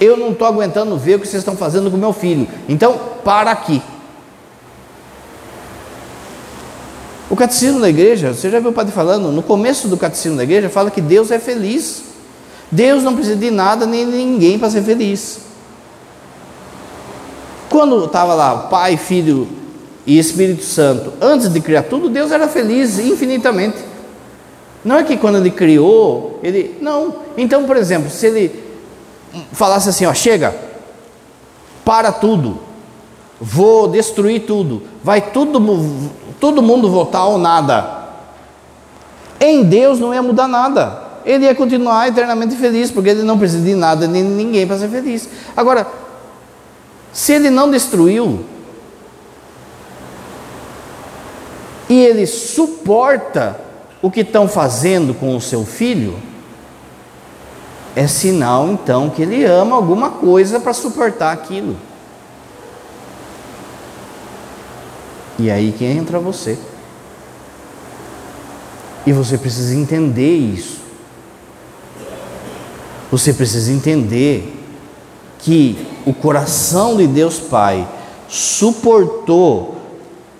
[0.00, 2.48] Eu não estou aguentando ver o que vocês estão fazendo com meu filho.
[2.66, 3.82] Então, para aqui.
[7.28, 10.42] O catecismo da igreja, você já viu o padre falando, no começo do catecismo da
[10.42, 12.02] igreja, fala que Deus é feliz.
[12.72, 15.40] Deus não precisa de nada nem de ninguém para ser feliz.
[17.68, 19.46] Quando estava lá Pai, Filho
[20.06, 23.78] e Espírito Santo, antes de criar tudo, Deus era feliz infinitamente.
[24.84, 26.78] Não é que quando ele criou, ele.
[26.80, 27.14] Não.
[27.36, 28.69] Então, por exemplo, se ele
[29.52, 30.54] falasse assim: ó, chega,
[31.84, 32.60] para tudo,
[33.40, 35.60] vou destruir tudo, vai tudo,
[36.38, 37.98] todo mundo voltar ao nada.
[39.40, 41.08] Em Deus não ia mudar nada.
[41.24, 44.78] Ele ia continuar eternamente feliz, porque ele não precisa de nada nem de ninguém para
[44.78, 45.28] ser feliz.
[45.56, 45.86] Agora,
[47.12, 48.44] se ele não destruiu,
[51.88, 53.60] e ele suporta
[54.00, 56.16] o que estão fazendo com o seu filho,
[57.94, 61.76] é sinal então que ele ama alguma coisa para suportar aquilo.
[65.38, 66.58] E aí que entra você.
[69.06, 70.78] E você precisa entender isso.
[73.10, 74.56] Você precisa entender
[75.38, 77.88] que o coração de Deus Pai
[78.28, 79.76] suportou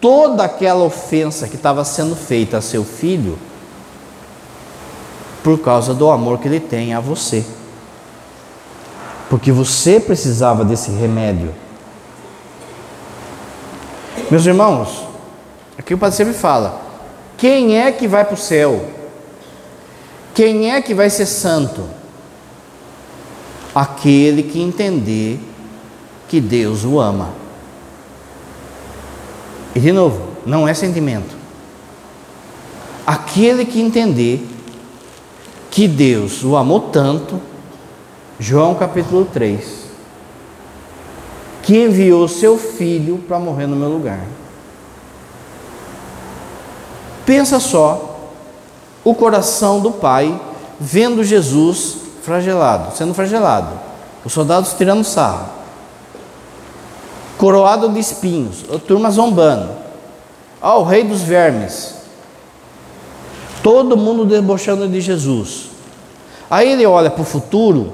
[0.01, 3.39] toda aquela ofensa que estava sendo feita a seu filho
[5.42, 7.44] por causa do amor que ele tem a você.
[9.29, 11.55] Porque você precisava desse remédio.
[14.31, 15.05] Meus irmãos,
[15.79, 16.81] aqui o Padre sempre fala:
[17.37, 18.85] quem é que vai para o céu?
[20.35, 21.85] Quem é que vai ser santo?
[23.74, 25.40] Aquele que entender
[26.29, 27.31] que Deus o ama.
[29.74, 31.37] E de novo, não é sentimento.
[33.07, 34.46] Aquele que entender
[35.71, 37.41] que Deus o amou tanto,
[38.39, 39.85] João capítulo 3,
[41.63, 44.21] que enviou seu filho para morrer no meu lugar.
[47.25, 48.19] Pensa só,
[49.05, 50.39] o coração do Pai
[50.81, 53.79] vendo Jesus flagelado, sendo flagelado.
[54.25, 55.49] Os soldados tirando sarro.
[57.39, 59.71] Coroado de espinhos, a turma zombando.
[60.61, 62.00] Ah, o rei dos vermes.
[63.62, 65.70] Todo mundo debochando de Jesus.
[66.51, 67.92] Aí ele olha para o futuro,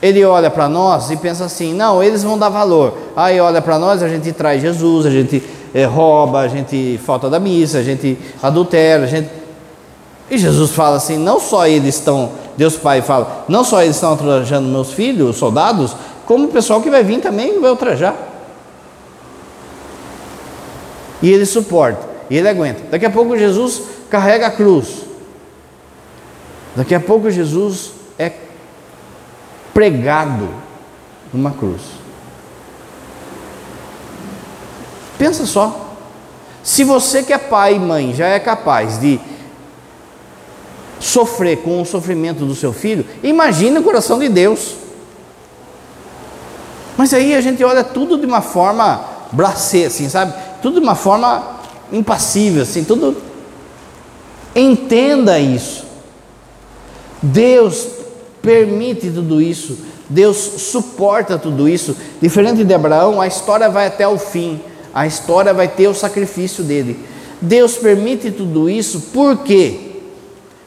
[0.00, 2.96] ele olha para nós e pensa assim: não, eles vão dar valor.
[3.14, 5.42] Aí olha para nós, a gente traz Jesus, a gente
[5.74, 9.28] é, rouba, a gente falta da missa, a gente adultera, a gente.
[10.30, 14.12] E Jesus fala assim: não só eles estão, Deus Pai fala, não só eles estão
[14.12, 15.94] ultrajando meus filhos, os soldados,
[16.26, 18.14] como o pessoal que vai vir também vai ultrajar.
[21.22, 22.84] E ele suporta, e ele aguenta.
[22.90, 25.02] Daqui a pouco Jesus carrega a cruz.
[26.74, 28.32] Daqui a pouco Jesus é
[29.74, 30.48] pregado
[31.30, 31.82] numa cruz.
[35.18, 35.94] Pensa só.
[36.62, 39.20] Se você que é pai e mãe já é capaz de
[40.98, 44.74] sofrer com o sofrimento do seu filho, imagine o coração de Deus.
[46.96, 50.32] Mas aí a gente olha tudo de uma forma bracê, assim, sabe?
[50.62, 51.51] Tudo de uma forma
[51.92, 53.16] impassível, assim, tudo.
[54.54, 55.84] Entenda isso.
[57.22, 57.86] Deus
[58.42, 59.78] permite tudo isso,
[60.08, 61.96] Deus suporta tudo isso.
[62.20, 64.60] Diferente de Abraão, a história vai até o fim,
[64.92, 66.98] a história vai ter o sacrifício dele.
[67.40, 69.92] Deus permite tudo isso por quê?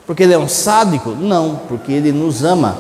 [0.07, 1.11] Porque ele é um sádico?
[1.11, 2.77] Não, porque ele nos ama.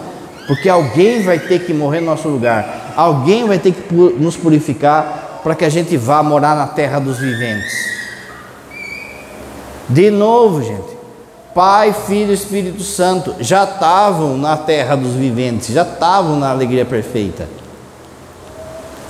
[0.47, 5.41] Porque alguém vai ter que morrer no nosso lugar, alguém vai ter que nos purificar
[5.43, 7.73] para que a gente vá morar na terra dos viventes.
[9.87, 10.95] De novo, gente,
[11.53, 16.83] Pai, Filho e Espírito Santo já estavam na terra dos viventes, já estavam na alegria
[16.85, 17.47] perfeita.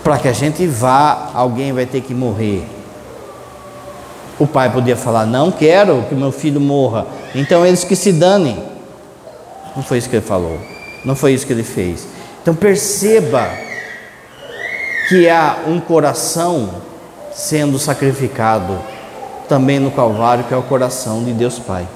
[0.03, 2.63] Para que a gente vá, alguém vai ter que morrer.
[4.37, 8.61] O pai podia falar: Não quero que meu filho morra, então eles que se danem.
[9.75, 10.59] Não foi isso que ele falou,
[11.03, 12.07] não foi isso que ele fez.
[12.41, 13.49] Então perceba
[15.09, 16.69] que há um coração
[17.33, 18.79] sendo sacrificado
[19.47, 21.87] também no Calvário, que é o coração de Deus Pai.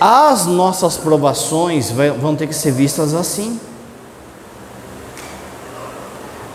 [0.00, 3.58] As nossas provações vão ter que ser vistas assim.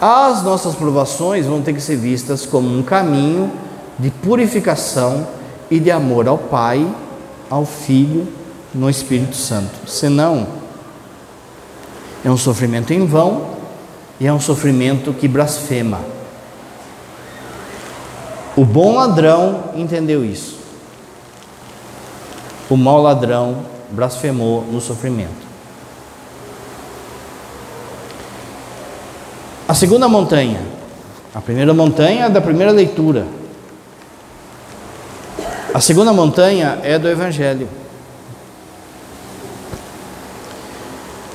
[0.02, 3.52] As nossas provações vão ter que ser vistas como um caminho
[3.98, 5.28] de purificação
[5.70, 6.88] e de amor ao Pai,
[7.50, 8.28] ao Filho,
[8.74, 9.90] no Espírito Santo.
[9.90, 10.48] Senão,
[12.24, 13.48] é um sofrimento em vão
[14.20, 16.19] e é um sofrimento que blasfema.
[18.60, 20.60] O bom ladrão entendeu isso
[22.70, 25.50] o mau ladrão blasfemou no sofrimento.
[29.68, 30.62] A segunda montanha,
[31.34, 33.26] a primeira montanha é da primeira leitura.
[35.74, 37.68] A segunda montanha é do Evangelho.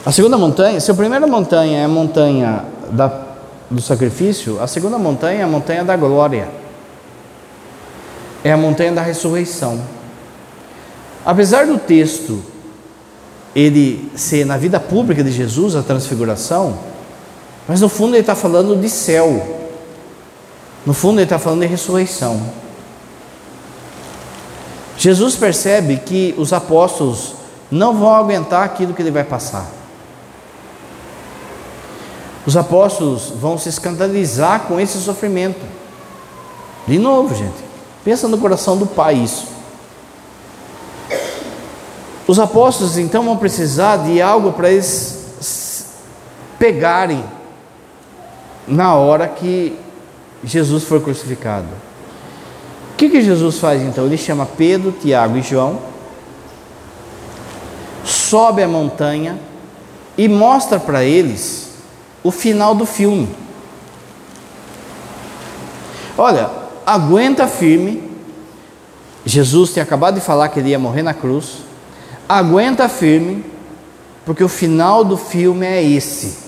[0.06, 3.10] A segunda montanha, se a primeira montanha é a montanha da,
[3.70, 6.63] do sacrifício, a segunda montanha é a montanha da glória.
[8.44, 9.80] É a montanha da ressurreição.
[11.24, 12.40] Apesar do texto
[13.56, 16.78] ele ser na vida pública de Jesus, a transfiguração,
[17.66, 19.64] mas no fundo ele está falando de céu,
[20.84, 22.40] no fundo ele está falando de ressurreição.
[24.98, 27.34] Jesus percebe que os apóstolos
[27.70, 29.66] não vão aguentar aquilo que ele vai passar.
[32.46, 35.64] Os apóstolos vão se escandalizar com esse sofrimento.
[36.86, 37.63] De novo, gente,
[38.04, 39.48] pensa no coração do Pai isso.
[42.26, 45.94] Os apóstolos então vão precisar de algo para eles
[46.58, 47.24] pegarem
[48.66, 49.78] na hora que
[50.42, 51.68] Jesus for crucificado.
[52.92, 54.06] O que, que Jesus faz então?
[54.06, 55.80] Ele chama Pedro, Tiago e João,
[58.04, 59.38] sobe a montanha
[60.16, 61.70] e mostra para eles
[62.22, 63.28] o final do filme.
[66.16, 68.02] Olha, aguenta firme.
[69.24, 71.64] Jesus tinha acabado de falar que ele ia morrer na cruz
[72.28, 73.44] aguenta firme,
[74.24, 76.44] porque o final do filme é esse.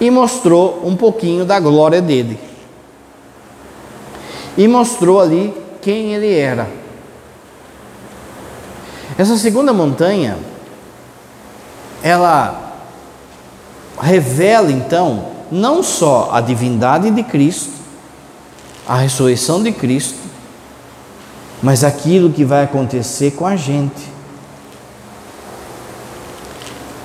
[0.00, 2.38] E mostrou um pouquinho da glória dele.
[4.56, 6.68] E mostrou ali quem ele era.
[9.16, 10.36] Essa segunda montanha,
[12.02, 12.74] ela
[13.98, 17.72] revela então não só a divindade de Cristo,
[18.86, 20.18] a ressurreição de Cristo,
[21.62, 24.14] mas aquilo que vai acontecer com a gente.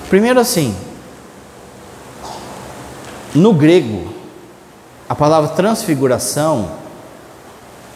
[0.08, 0.74] Primeiro assim,
[3.34, 4.12] no grego,
[5.08, 6.70] a palavra transfiguração,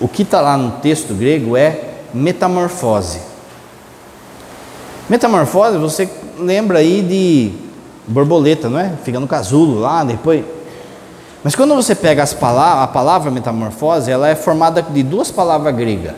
[0.00, 3.20] o que está lá no texto grego é metamorfose.
[5.08, 7.52] Metamorfose, você lembra aí de
[8.10, 8.92] borboleta, não é?
[9.04, 10.55] Fica no casulo lá, depois.
[11.46, 15.76] Mas quando você pega as palavras, a palavra metamorfose, ela é formada de duas palavras
[15.76, 16.16] gregas: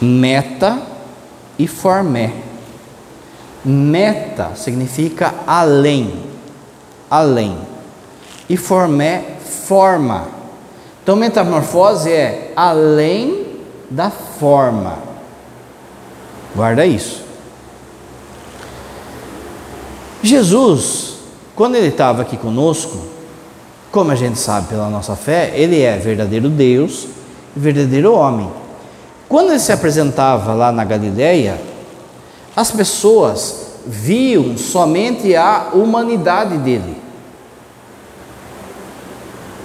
[0.00, 0.82] meta
[1.56, 2.32] e formé.
[3.64, 6.24] Meta significa além,
[7.08, 7.56] além.
[8.48, 10.26] E formé, forma.
[11.00, 14.98] Então, metamorfose é além da forma.
[16.52, 17.22] Guarda isso.
[20.20, 21.18] Jesus,
[21.54, 23.17] quando ele estava aqui conosco,
[23.90, 27.06] como a gente sabe pela nossa fé, ele é verdadeiro Deus
[27.56, 28.50] e verdadeiro homem.
[29.28, 31.60] Quando ele se apresentava lá na Galileia,
[32.54, 36.96] as pessoas viam somente a humanidade dele.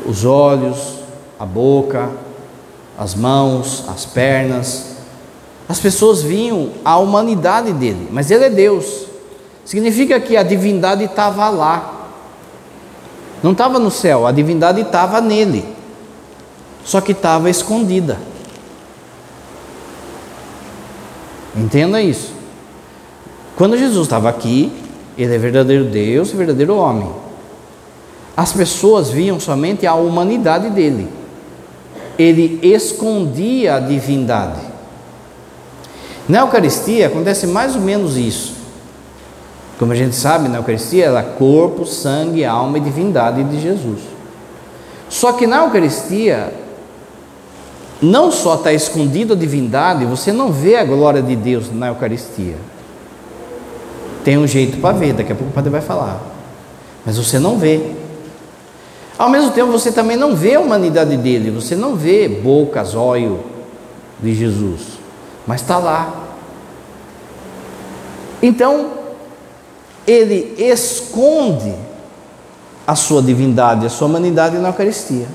[0.06, 1.00] Os olhos,
[1.40, 2.10] a boca,
[2.98, 4.94] as mãos, as pernas.
[5.68, 9.08] As pessoas viam a humanidade dele, mas ele é Deus.
[9.66, 11.93] Significa que a divindade estava lá.
[13.44, 15.66] Não estava no céu, a divindade estava nele.
[16.86, 18.18] Só que estava escondida.
[21.56, 22.32] Entenda isso.
[23.58, 24.72] Quando Jesus estava aqui,
[25.18, 27.10] ele é verdadeiro Deus e verdadeiro homem.
[28.36, 31.08] As pessoas viam somente a humanidade dele.
[32.18, 34.62] Ele escondia a divindade.
[36.28, 38.53] Na Eucaristia acontece mais ou menos isso.
[39.84, 44.00] Como a gente sabe, na Eucaristia ela é corpo, sangue, alma e divindade de Jesus.
[45.10, 46.54] Só que na Eucaristia
[48.02, 52.56] não só está escondido a divindade, você não vê a glória de Deus na Eucaristia.
[54.24, 56.22] Tem um jeito para ver, daqui a pouco o padre vai falar.
[57.06, 57.82] Mas você não vê.
[59.18, 63.42] Ao mesmo tempo, você também não vê a humanidade dele, você não vê boca, zóio
[64.22, 64.80] de Jesus,
[65.46, 66.24] mas está lá.
[68.42, 69.03] Então,
[70.06, 71.74] ele esconde
[72.86, 75.28] a sua divindade, a sua humanidade na Eucaristia.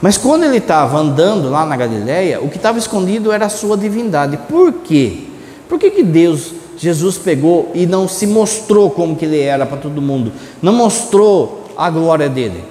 [0.00, 3.76] Mas quando ele estava andando lá na Galileia, o que estava escondido era a sua
[3.76, 4.36] divindade.
[4.48, 5.24] Por quê?
[5.68, 9.76] Por que, que Deus, Jesus pegou e não se mostrou como que ele era para
[9.76, 10.32] todo mundo?
[10.62, 12.64] Não mostrou a glória dele?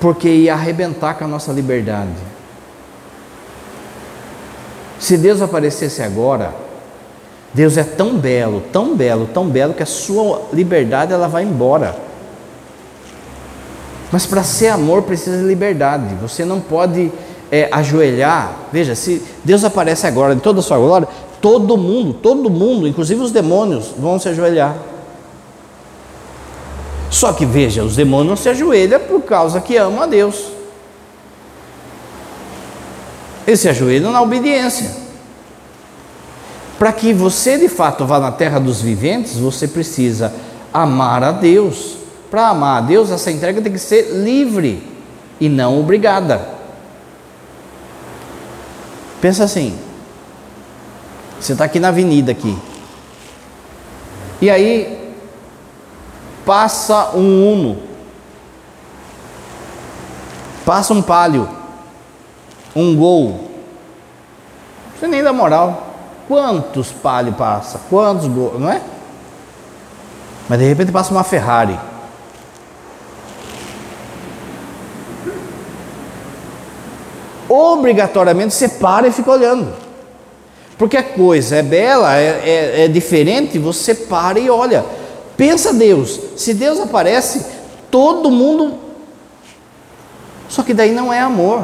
[0.00, 2.10] Porque ia arrebentar com a nossa liberdade.
[4.98, 6.65] Se Deus aparecesse agora,
[7.56, 11.96] Deus é tão belo, tão belo, tão belo que a sua liberdade ela vai embora.
[14.12, 16.14] Mas para ser amor precisa de liberdade.
[16.20, 17.10] Você não pode
[17.50, 18.54] é, ajoelhar.
[18.70, 21.08] Veja, se Deus aparece agora em toda a sua glória,
[21.40, 24.76] todo mundo, todo mundo, inclusive os demônios, vão se ajoelhar.
[27.08, 30.44] Só que veja, os demônios não se ajoelham por causa que amam a Deus.
[33.46, 35.05] Eles se ajoelham na obediência.
[36.78, 40.32] Para que você de fato vá na terra dos viventes, você precisa
[40.72, 41.96] amar a Deus
[42.30, 44.82] para amar a Deus, essa entrega tem que ser livre
[45.40, 46.48] e não obrigada.
[49.20, 49.78] Pensa assim:
[51.40, 52.58] você está aqui na avenida aqui,
[54.40, 55.14] e aí
[56.44, 57.78] passa um Uno,
[60.64, 61.48] passa um Palio,
[62.74, 63.50] um Gol.
[64.98, 65.85] Você nem dá moral.
[66.28, 67.80] Quantos Palio passa?
[67.88, 68.80] Quantos não é?
[70.48, 71.78] Mas de repente passa uma Ferrari.
[77.48, 79.72] obrigatoriamente você para e fica olhando.
[80.76, 84.84] Porque a coisa é bela, é, é, é diferente, você para e olha.
[85.36, 87.44] Pensa Deus, se Deus aparece,
[87.90, 88.78] todo mundo.
[90.48, 91.62] Só que daí não é amor.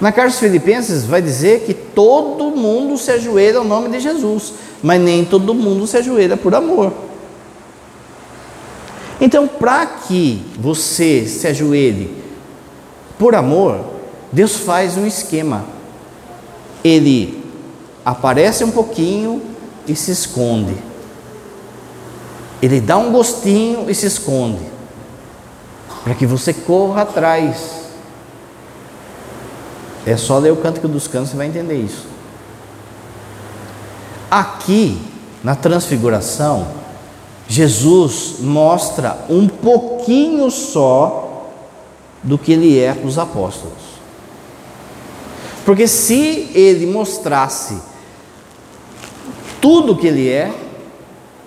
[0.00, 4.54] Na carta aos Filipenses vai dizer que todo mundo se ajoelha ao nome de Jesus,
[4.82, 6.92] mas nem todo mundo se ajoelha por amor.
[9.20, 12.22] Então, para que você se ajoelhe
[13.18, 13.80] por amor,
[14.32, 15.64] Deus faz um esquema.
[16.82, 17.42] Ele
[18.04, 19.40] aparece um pouquinho
[19.86, 20.74] e se esconde.
[22.60, 24.62] Ele dá um gostinho e se esconde.
[26.02, 27.83] Para que você corra atrás.
[30.06, 32.06] É só ler o Cântico dos Cantos você vai entender isso.
[34.30, 35.00] Aqui,
[35.42, 36.66] na transfiguração,
[37.48, 41.50] Jesus mostra um pouquinho só
[42.22, 43.94] do que ele é para os apóstolos.
[45.64, 47.80] Porque se ele mostrasse
[49.60, 50.52] tudo o que ele é,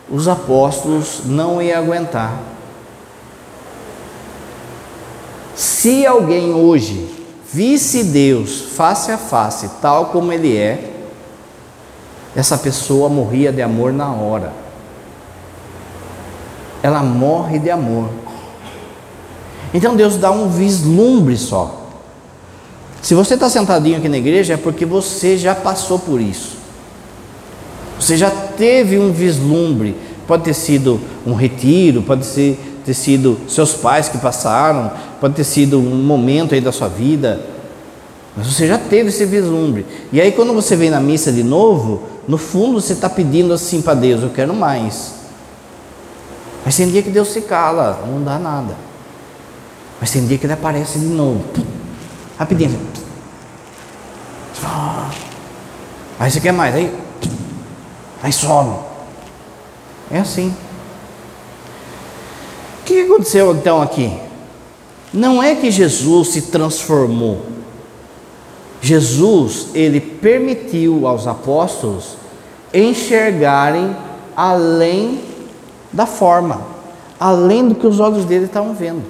[0.10, 2.40] os apóstolos não iam aguentar.
[5.56, 7.17] Se alguém hoje
[7.52, 10.94] visse Deus face a face, tal como ele é,
[12.36, 14.54] essa pessoa morria de amor na hora.
[16.84, 18.10] Ela morre de amor.
[19.74, 21.88] Então Deus dá um vislumbre só.
[23.02, 26.58] Se você está sentadinho aqui na igreja, é porque você já passou por isso.
[28.00, 29.96] Você já teve um vislumbre.
[30.28, 35.44] Pode ter sido um retiro, pode ser, ter sido seus pais que passaram, pode ter
[35.44, 37.38] sido um momento aí da sua vida.
[38.34, 39.86] Mas você já teve esse vislumbre.
[40.10, 43.82] E aí, quando você vem na missa de novo, no fundo você está pedindo assim
[43.82, 45.16] para Deus: eu quero mais.
[46.64, 48.74] Mas tem dia que Deus se cala, não dá nada.
[50.00, 51.44] Mas tem dia que ele aparece de novo.
[52.40, 52.80] Rapidinho.
[56.18, 56.98] Aí você quer mais, aí,
[58.24, 58.76] aí some.
[60.10, 60.56] É assim.
[62.88, 64.10] O que aconteceu então aqui?
[65.14, 67.42] Não é que Jesus se transformou.
[68.82, 72.16] Jesus, ele permitiu aos apóstolos
[72.74, 73.94] enxergarem
[74.34, 75.20] além
[75.92, 76.62] da forma,
[77.20, 79.04] além do que os olhos dele estavam vendo.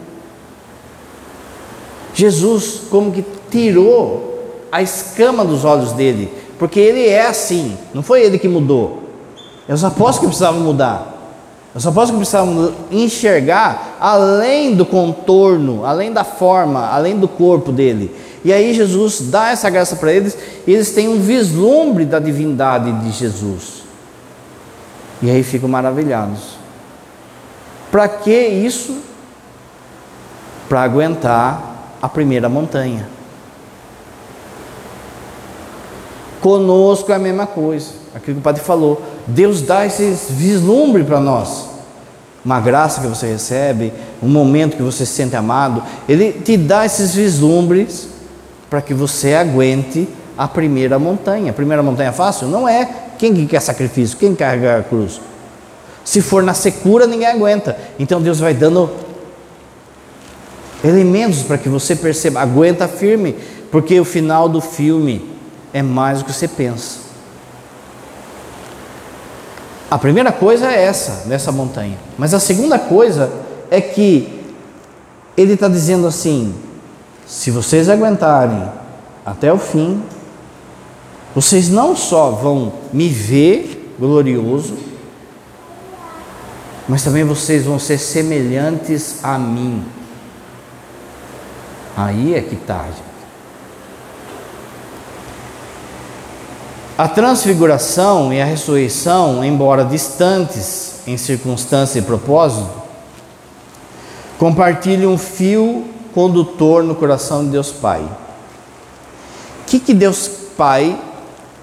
[2.15, 8.23] Jesus, como que tirou a escama dos olhos dele, porque ele é assim, não foi
[8.23, 9.03] ele que mudou,
[9.67, 11.16] é os apóstolos que precisavam mudar.
[11.78, 18.15] Os apóstolos que precisavam enxergar além do contorno, além da forma, além do corpo dele.
[18.43, 22.91] E aí Jesus dá essa graça para eles, e eles têm um vislumbre da divindade
[23.03, 23.84] de Jesus.
[25.21, 26.57] E aí ficam maravilhados.
[27.91, 28.97] Para que isso?
[30.67, 33.07] Para aguentar a primeira montanha.
[36.41, 39.16] Conosco é a mesma coisa, aquilo que o padre falou.
[39.28, 41.67] Deus dá esse vislumbre para nós.
[42.45, 43.91] Uma graça que você recebe,
[44.23, 48.07] um momento que você se sente amado, Ele te dá esses vislumbres
[48.69, 50.07] para que você aguente
[50.38, 51.51] a primeira montanha.
[51.51, 52.47] A primeira montanha fácil?
[52.47, 52.89] Não é.
[53.17, 54.17] Quem que quer sacrifício?
[54.17, 55.19] Quem carrega a cruz?
[56.05, 57.78] Se for na secura, ninguém aguenta.
[57.99, 58.89] Então Deus vai dando
[60.84, 63.36] elementos para que você perceba, aguenta firme,
[63.71, 65.30] porque o final do filme
[65.73, 67.07] é mais do que você pensa.
[69.89, 71.97] A primeira coisa é essa, nessa montanha.
[72.17, 73.31] Mas a segunda coisa
[73.71, 74.43] é que
[75.38, 76.53] ele está dizendo assim:
[77.25, 78.69] se vocês aguentarem
[79.25, 80.03] até o fim,
[81.33, 84.75] vocês não só vão me ver glorioso,
[86.88, 89.85] mas também vocês vão ser semelhantes a mim.
[91.95, 92.85] Aí é que está.
[96.97, 102.69] A transfiguração e a ressurreição, embora distantes em circunstância e propósito,
[104.39, 108.01] compartilham um fio condutor no coração de Deus Pai.
[108.01, 110.27] O que, que Deus
[110.57, 110.99] Pai,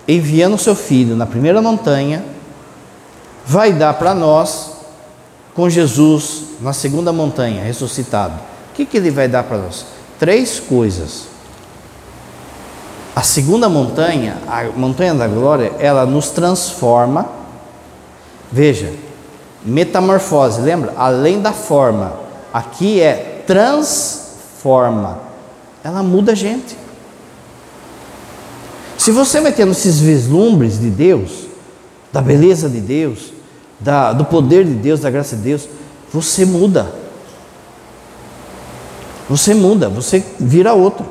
[0.07, 2.25] enviando o seu Filho na primeira montanha,
[3.45, 4.73] vai dar para nós
[5.55, 8.35] com Jesus na segunda montanha, ressuscitado?
[8.71, 9.85] O que, que ele vai dar para nós?
[10.19, 11.34] três coisas.
[13.15, 17.29] A segunda montanha, a montanha da glória, ela nos transforma.
[18.51, 18.93] Veja,
[19.65, 20.93] metamorfose, lembra?
[20.97, 22.15] Além da forma,
[22.53, 25.21] aqui é transforma.
[25.85, 26.77] Ela muda a gente.
[28.99, 31.45] Se você vai tendo esses vislumbres de Deus,
[32.13, 33.33] da beleza de Deus,
[33.79, 35.69] da, do poder de Deus, da graça de Deus,
[36.13, 36.91] você muda.
[39.29, 41.05] Você muda, você vira outro.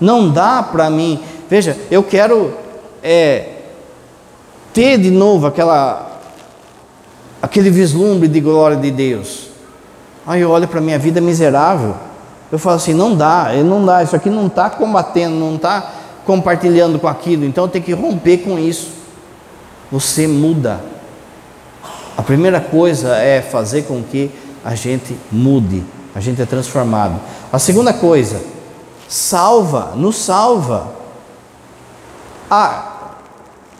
[0.00, 1.20] Não dá para mim.
[1.48, 2.54] Veja, eu quero
[3.02, 3.48] é,
[4.72, 6.20] ter de novo aquela,
[7.40, 9.48] aquele vislumbre de glória de Deus.
[10.26, 11.94] Aí eu olho para minha vida miserável.
[12.50, 14.02] Eu falo assim: não dá, não dá.
[14.02, 15.92] Isso aqui não está combatendo, não está
[16.24, 17.44] compartilhando com aquilo.
[17.44, 18.90] Então eu tenho que romper com isso.
[19.90, 20.80] Você muda.
[22.16, 24.30] A primeira coisa é fazer com que
[24.64, 25.84] a gente mude
[26.16, 27.20] a gente é transformado.
[27.52, 28.40] A segunda coisa,
[29.08, 30.94] salva, nos salva.
[32.50, 33.12] Ah,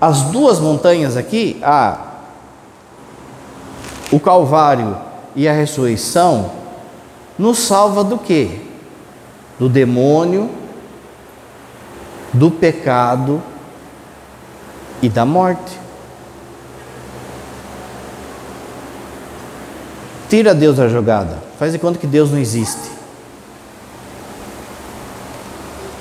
[0.00, 1.98] as duas montanhas aqui, ah,
[4.10, 4.96] o Calvário
[5.34, 6.50] e a ressurreição,
[7.38, 8.66] nos salva do que?
[9.58, 10.50] Do demônio,
[12.32, 13.42] do pecado
[15.00, 15.86] e da morte.
[20.28, 21.38] Tira Deus da jogada.
[21.58, 22.95] Faz de conta que Deus não existe.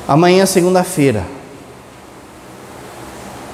[0.08, 1.24] Amanhã, segunda-feira.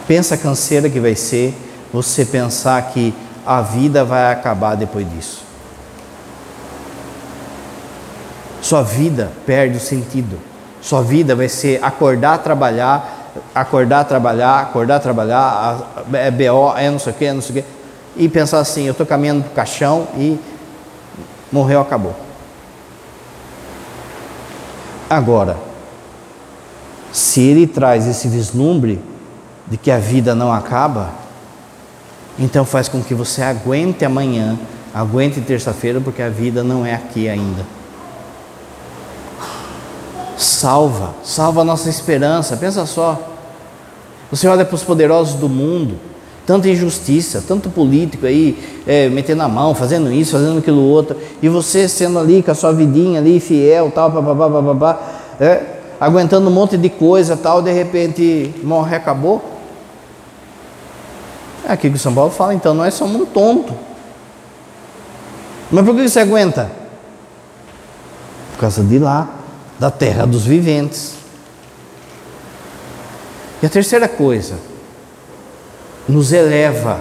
[0.07, 1.53] Pensa a canseira que vai ser
[1.93, 3.13] você pensar que
[3.45, 5.43] a vida vai acabar depois disso.
[8.61, 10.37] Sua vida perde o sentido.
[10.81, 17.13] Sua vida vai ser acordar, trabalhar, acordar, trabalhar, acordar, trabalhar, é BO, é não sei
[17.13, 17.69] o que, é não sei o que,
[18.15, 20.39] e pensar assim: eu estou caminhando para o caixão e
[21.51, 22.15] morreu, acabou.
[25.09, 25.70] Agora,
[27.11, 28.99] se ele traz esse vislumbre
[29.67, 31.11] de que a vida não acaba,
[32.39, 34.57] então faz com que você aguente amanhã,
[34.93, 37.65] aguente terça-feira, porque a vida não é aqui ainda.
[40.37, 42.57] Salva, salva a nossa esperança.
[42.57, 43.19] Pensa só.
[44.31, 45.95] Você olha para os poderosos do mundo,
[46.45, 48.57] tanta injustiça, tanto político aí,
[48.87, 52.55] é, metendo a mão, fazendo isso, fazendo aquilo outro, e você sendo ali com a
[52.55, 54.99] sua vidinha ali, fiel, tal, papapá, papapá,
[55.39, 59.39] é, aguentando um monte de coisa, tal, de repente morre, acabou.
[61.63, 63.71] É aquilo que São Paulo fala, então nós somos um tonto.
[65.71, 66.71] Mas por que você aguenta?
[68.53, 69.29] Por causa de lá,
[69.77, 71.13] da terra dos viventes.
[73.61, 74.55] E a terceira coisa,
[76.09, 76.99] nos eleva.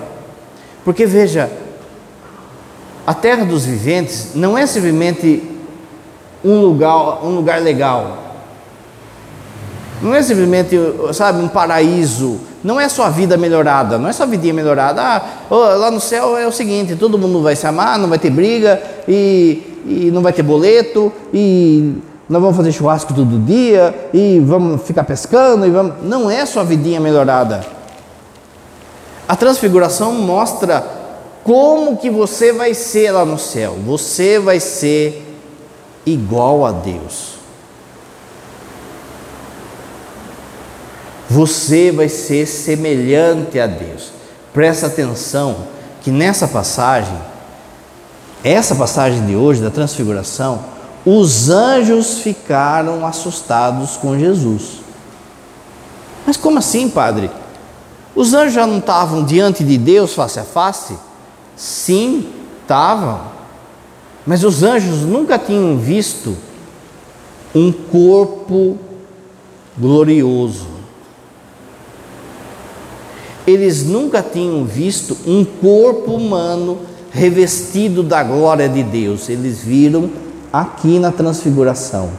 [0.84, 1.50] Porque veja,
[3.06, 5.42] a terra dos viventes não é simplesmente
[6.44, 8.29] um lugar, um lugar legal.
[10.02, 10.76] Não é simplesmente,
[11.12, 12.38] sabe, um paraíso.
[12.64, 15.02] Não é só a vida melhorada, não é só a vidinha melhorada.
[15.02, 18.30] Ah, lá no céu é o seguinte: todo mundo vai se amar, não vai ter
[18.30, 21.94] briga, e, e não vai ter boleto, e
[22.30, 25.94] nós vamos fazer churrasco todo dia e vamos ficar pescando e vamos.
[26.04, 27.60] Não é só a vidinha melhorada.
[29.26, 30.84] A transfiguração mostra
[31.42, 33.76] como que você vai ser lá no céu.
[33.84, 35.26] Você vai ser
[36.06, 37.39] igual a Deus.
[41.30, 44.10] Você vai ser semelhante a Deus.
[44.52, 45.68] Presta atenção
[46.02, 47.16] que nessa passagem,
[48.42, 50.64] essa passagem de hoje da transfiguração,
[51.06, 54.80] os anjos ficaram assustados com Jesus.
[56.26, 57.30] Mas como assim, padre?
[58.12, 60.98] Os anjos já não estavam diante de Deus face a face?
[61.54, 62.28] Sim,
[62.60, 63.20] estavam.
[64.26, 66.36] Mas os anjos nunca tinham visto
[67.54, 68.76] um corpo
[69.78, 70.69] glorioso.
[73.46, 76.78] Eles nunca tinham visto um corpo humano
[77.10, 79.28] revestido da glória de Deus.
[79.28, 80.10] Eles viram
[80.52, 82.10] aqui na transfiguração.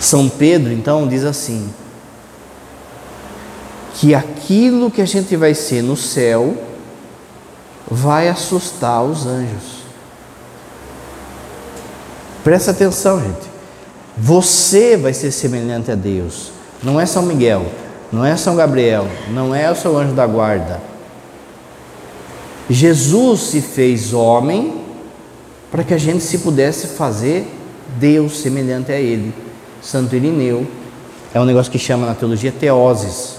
[0.00, 1.68] São Pedro então diz assim:
[3.94, 6.56] que aquilo que a gente vai ser no céu
[7.88, 9.82] vai assustar os anjos.
[12.42, 13.52] Presta atenção, gente.
[14.18, 16.50] Você vai ser semelhante a Deus.
[16.82, 17.64] Não é São Miguel,
[18.12, 20.80] não é São Gabriel, não é o seu anjo da guarda.
[22.68, 24.82] Jesus se fez homem
[25.70, 27.46] para que a gente se pudesse fazer
[27.96, 29.32] Deus semelhante a Ele.
[29.80, 30.66] Santo Irineu
[31.32, 33.36] é um negócio que chama na teologia teoses.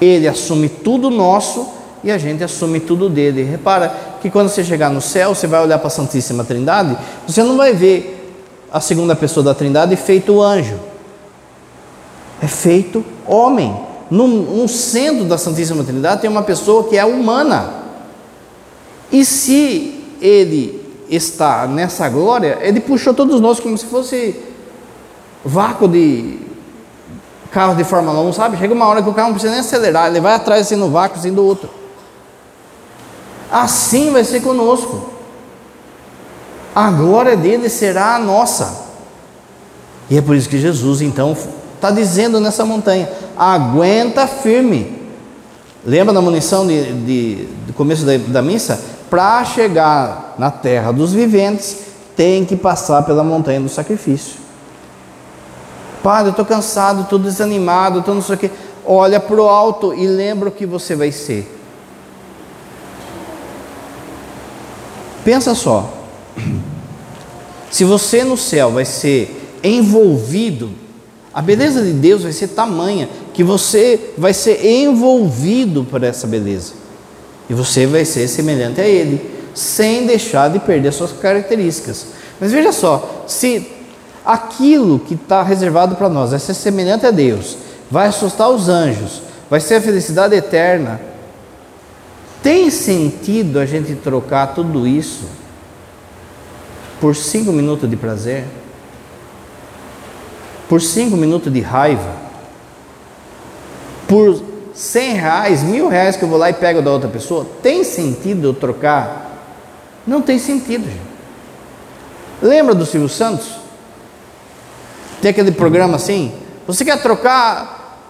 [0.00, 1.66] Ele assume tudo nosso
[2.04, 3.42] e a gente assume tudo dele.
[3.42, 7.42] Repara que quando você chegar no céu, você vai olhar para a Santíssima Trindade, você
[7.42, 8.34] não vai ver
[8.70, 10.78] a segunda pessoa da Trindade feito anjo,
[12.42, 13.74] é feito homem.
[14.10, 17.82] No, no centro da Santíssima Trindade tem uma pessoa que é humana.
[19.10, 24.36] E se ele está nessa glória, ele puxou todos nós como se fosse
[25.44, 26.40] vácuo de
[27.50, 28.56] carro de Fórmula 1, sabe?
[28.56, 30.90] Chega uma hora que o carro não precisa nem acelerar, ele vai atrás assim no
[30.90, 31.70] vácuo, assim do outro.
[33.50, 35.10] Assim vai ser conosco.
[36.74, 38.86] A glória dele será a nossa.
[40.08, 41.36] E é por isso que Jesus então
[41.82, 45.02] está dizendo nessa montanha: aguenta firme.
[45.84, 48.80] Lembra da munição de, de, começo da, da missa?
[49.12, 51.80] para chegar na terra dos viventes,
[52.16, 54.36] tem que passar pela montanha do sacrifício.
[56.02, 58.50] Padre, eu estou cansado, estou desanimado, estou não sei o que.
[58.86, 61.46] Olha para o alto e lembra o que você vai ser.
[65.22, 65.92] Pensa só.
[67.70, 70.70] Se você no céu vai ser envolvido,
[71.34, 76.74] a beleza de Deus vai ser tamanha que você vai ser envolvido por essa beleza.
[77.48, 79.20] E você vai ser semelhante a Ele,
[79.54, 82.06] sem deixar de perder suas características.
[82.38, 83.66] Mas veja só, se
[84.24, 87.56] aquilo que está reservado para nós é ser semelhante a Deus,
[87.90, 91.00] vai assustar os anjos, vai ser a felicidade eterna,
[92.42, 95.24] tem sentido a gente trocar tudo isso
[97.00, 98.44] por cinco minutos de prazer?
[100.72, 102.16] Por cinco minutos de raiva?
[104.08, 104.42] Por
[104.72, 108.48] 100 reais, mil reais que eu vou lá e pego da outra pessoa, tem sentido
[108.48, 109.32] eu trocar?
[110.06, 111.02] Não tem sentido, gente.
[112.40, 113.50] Lembra do Silvio Santos?
[115.20, 116.32] Tem aquele programa assim?
[116.66, 118.00] Você quer trocar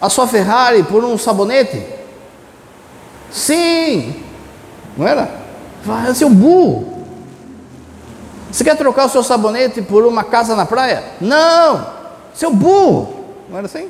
[0.00, 1.84] a sua Ferrari por um sabonete?
[3.28, 4.22] Sim!
[4.96, 5.28] Não era?
[5.84, 6.91] Vai, seu burro!
[8.52, 11.02] Você quer trocar o seu sabonete por uma casa na praia?
[11.22, 11.86] Não!
[12.34, 13.24] Seu burro!
[13.48, 13.88] Não era assim?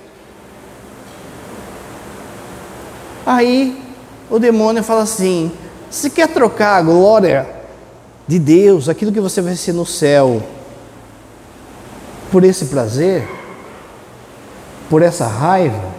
[3.26, 3.76] Aí
[4.30, 5.50] o demônio fala assim:
[5.90, 7.48] você quer trocar a glória
[8.26, 10.40] de Deus, aquilo que você vai ser no céu,
[12.30, 13.28] por esse prazer,
[14.88, 15.90] por essa raiva?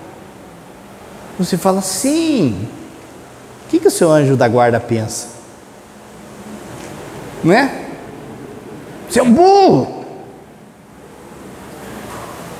[1.37, 2.69] Você fala sim.
[3.65, 5.27] O que, que o seu anjo da guarda pensa?
[7.43, 7.82] Não é?
[9.13, 10.03] Seu burro!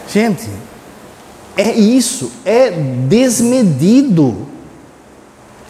[0.07, 0.47] Gente,
[1.57, 4.35] é isso, é desmedido.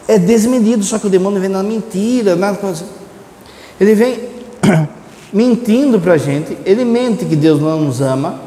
[0.05, 2.83] É desmedido, só que o demônio vem na mentira, na coisa.
[3.79, 4.27] Ele vem
[5.31, 8.41] mentindo para a gente, ele mente que Deus não nos ama.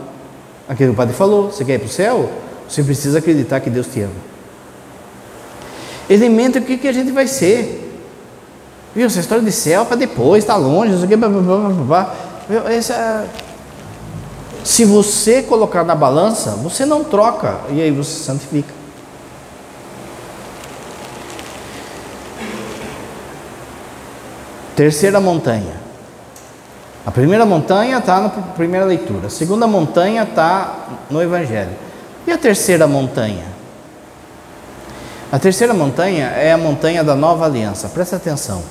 [0.68, 2.30] Aquilo que o padre falou: você quer ir para o céu?
[2.68, 4.12] Você precisa acreditar que Deus te ama.
[6.10, 7.85] Ele mente o que, que a gente vai ser.
[8.96, 11.42] Viu, essa história de céu para depois, está longe, não sei o que, blá, blá,
[11.42, 12.14] blá, blá.
[12.70, 13.26] Essa,
[14.64, 18.72] se você colocar na balança, você não troca e aí você santifica.
[24.74, 25.74] Terceira montanha.
[27.04, 29.26] A primeira montanha está na primeira leitura.
[29.26, 31.76] A segunda montanha está no Evangelho.
[32.26, 33.44] E a terceira montanha?
[35.30, 37.90] A terceira montanha é a montanha da nova aliança.
[37.90, 38.62] Presta atenção.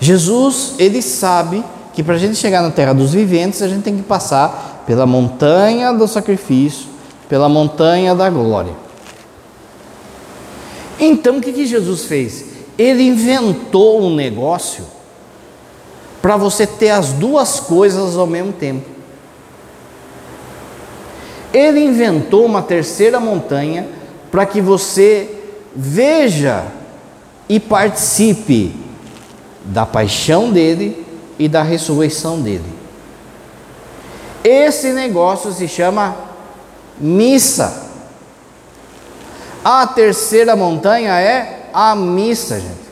[0.00, 3.96] Jesus, ele sabe que para a gente chegar na terra dos viventes, a gente tem
[3.96, 6.86] que passar pela montanha do sacrifício,
[7.28, 8.72] pela montanha da glória.
[11.00, 12.44] Então, o que, que Jesus fez?
[12.78, 14.84] Ele inventou um negócio
[16.20, 18.86] para você ter as duas coisas ao mesmo tempo.
[21.52, 23.88] Ele inventou uma terceira montanha
[24.30, 25.30] para que você
[25.74, 26.66] veja
[27.48, 28.85] e participe
[29.66, 31.04] da paixão dele
[31.38, 32.64] e da ressurreição dele.
[34.42, 36.16] Esse negócio se chama
[37.00, 37.84] missa.
[39.64, 42.86] A terceira montanha é a missa, gente.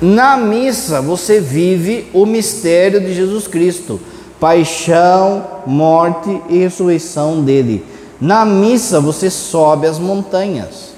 [0.00, 3.98] Na missa você vive o mistério de Jesus Cristo,
[4.38, 7.84] paixão, morte e ressurreição dele.
[8.20, 10.92] Na missa você sobe as montanhas.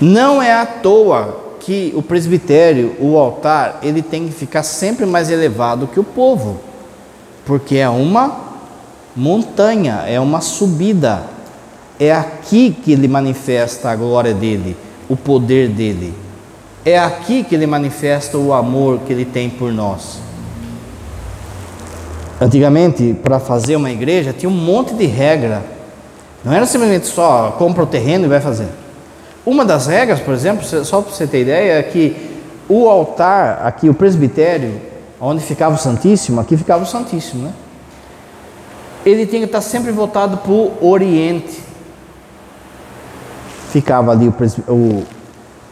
[0.00, 5.30] Não é à toa que o presbitério, o altar, ele tem que ficar sempre mais
[5.30, 6.58] elevado que o povo,
[7.46, 8.36] porque é uma
[9.14, 11.22] montanha, é uma subida.
[12.00, 14.76] É aqui que ele manifesta a glória dele,
[15.08, 16.12] o poder dele.
[16.84, 20.18] É aqui que ele manifesta o amor que ele tem por nós.
[22.40, 25.62] Antigamente, para fazer uma igreja, tinha um monte de regra.
[26.44, 28.81] Não era simplesmente só compra o terreno e vai fazer.
[29.44, 32.30] Uma das regras, por exemplo, só para você ter ideia, é que
[32.68, 34.80] o altar, aqui o presbitério,
[35.20, 37.52] onde ficava o Santíssimo, aqui ficava o Santíssimo, né?
[39.04, 41.60] Ele tinha que estar sempre voltado para o Oriente.
[43.70, 45.04] Ficava ali o, o,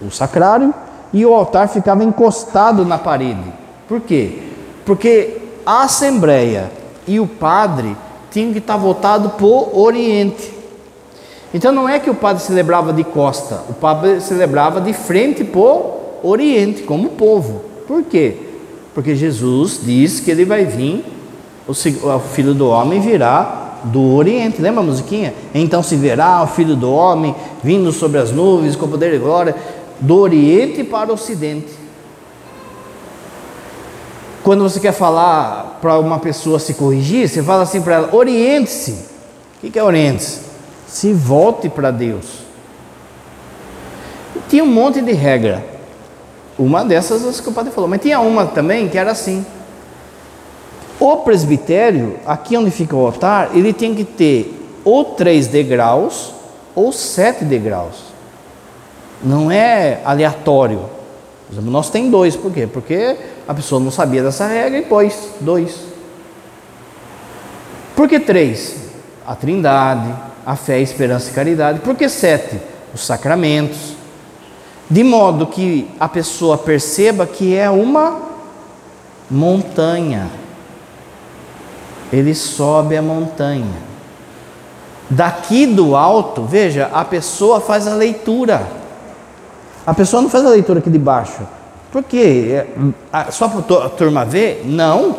[0.06, 0.74] o sacrário
[1.12, 3.52] e o altar ficava encostado na parede.
[3.88, 4.42] Por quê?
[4.84, 6.70] Porque a assembleia
[7.06, 7.96] e o padre
[8.30, 10.59] tinham que estar voltados para o oriente.
[11.52, 15.60] Então não é que o padre celebrava de costa, o padre celebrava de frente para
[15.60, 17.62] o oriente, como povo.
[17.86, 18.36] Por quê?
[18.94, 21.04] Porque Jesus diz que ele vai vir,
[21.66, 21.74] o
[22.20, 25.32] filho do homem virá do Oriente, lembra a musiquinha?
[25.54, 29.54] Então se verá o Filho do Homem vindo sobre as nuvens com poder e glória
[29.98, 31.80] do Oriente para o Ocidente.
[34.42, 39.10] Quando você quer falar para uma pessoa se corrigir, você fala assim para ela: oriente-se.
[39.62, 40.49] O que é oriente-se?
[40.90, 42.40] Se volte para Deus.
[44.48, 45.64] Tinha um monte de regra.
[46.58, 49.46] Uma dessas as que o padre falou, mas tinha uma também que era assim.
[50.98, 54.52] O presbitério, aqui onde fica o altar, ele tem que ter
[54.84, 56.34] ou três degraus
[56.74, 58.10] ou sete degraus.
[59.22, 60.82] Não é aleatório.
[61.52, 62.66] Nós tem dois, por quê?
[62.66, 63.16] Porque
[63.46, 65.78] a pessoa não sabia dessa regra e pôs dois.
[67.94, 68.76] Por que três?
[69.24, 70.12] A trindade,
[70.44, 71.80] a fé, a esperança e caridade.
[71.80, 72.60] Por que sete?
[72.94, 73.94] Os sacramentos.
[74.88, 78.20] De modo que a pessoa perceba que é uma
[79.30, 80.28] montanha.
[82.12, 83.90] Ele sobe a montanha.
[85.08, 88.66] Daqui do alto, veja, a pessoa faz a leitura.
[89.86, 91.40] A pessoa não faz a leitura aqui de baixo.
[91.90, 92.64] Por quê?
[93.12, 94.62] É, só para a turma ver?
[94.64, 95.16] Não.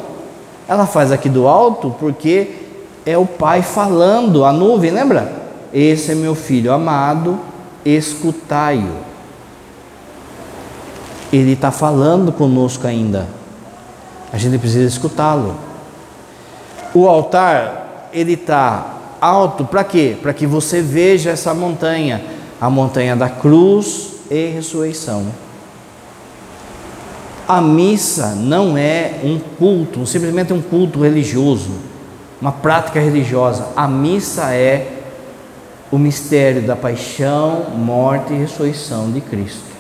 [0.68, 2.71] Ela faz aqui do alto porque
[3.06, 5.32] é o Pai falando, a nuvem, lembra?
[5.74, 7.40] Esse é meu filho amado,
[7.86, 9.12] escutai-o.
[11.32, 13.28] Ele está falando conosco ainda.
[14.34, 15.56] A gente precisa escutá-lo.
[16.94, 20.18] O altar, ele está alto para quê?
[20.22, 22.22] Para que você veja essa montanha,
[22.60, 25.28] a montanha da cruz e ressurreição.
[27.48, 31.72] A missa não é um culto, simplesmente um culto religioso,
[32.42, 33.68] uma prática religiosa.
[33.76, 34.98] A missa é
[35.92, 39.72] o mistério da paixão, morte e ressurreição de Cristo.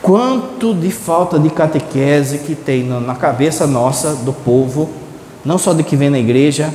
[0.00, 4.88] Quanto de falta de catequese que tem na cabeça nossa do povo
[5.44, 6.72] não só de que vem na igreja,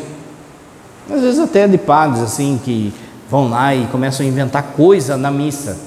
[1.11, 2.93] às vezes até de padres assim que
[3.29, 5.77] vão lá e começam a inventar coisa na missa.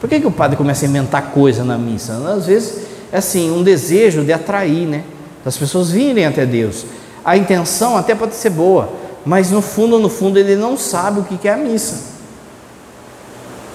[0.00, 2.12] Por que, que o padre começa a inventar coisa na missa?
[2.34, 5.04] Às vezes é assim, um desejo de atrair, né?
[5.46, 6.84] Das pessoas virem até Deus.
[7.24, 8.92] A intenção até pode ser boa,
[9.24, 12.16] mas no fundo, no fundo, ele não sabe o que é a missa.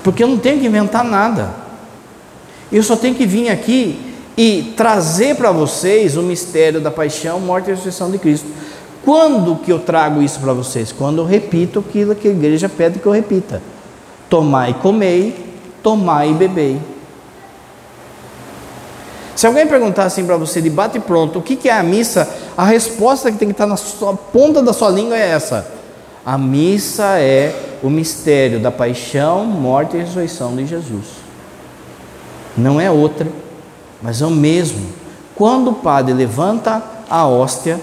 [0.04, 1.50] Porque eu não tenho que inventar nada.
[2.70, 7.68] Eu só tenho que vir aqui e trazer para vocês o mistério da paixão, morte
[7.68, 8.50] e ressurreição de Cristo.
[9.06, 10.92] Quando que eu trago isso para vocês?
[10.92, 13.62] Quando eu repito aquilo que a igreja pede que eu repita:
[14.30, 16.82] tomai e comei, tomai e bebei.
[19.36, 22.28] Se alguém perguntar assim para você de bate pronto, o que, que é a missa?
[22.58, 25.66] A resposta que tem que estar na sua, ponta da sua língua é essa:
[26.26, 31.06] a missa é o mistério da paixão, morte e ressurreição de Jesus.
[32.58, 33.28] Não é outra
[34.02, 34.88] mas é o mesmo.
[35.36, 37.80] Quando o padre levanta a hóstia,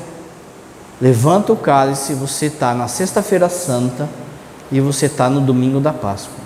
[1.01, 4.09] levanta o cálice, você está na Sexta-feira Santa
[4.71, 6.38] e você está no domingo da Páscoa.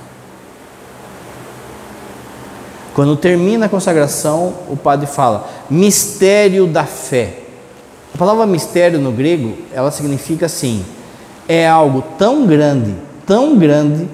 [2.95, 7.38] Quando termina a consagração, o padre fala: mistério da fé.
[8.14, 10.84] A palavra mistério no grego, ela significa assim:
[11.49, 12.95] é algo tão grande,
[13.26, 14.09] tão grande,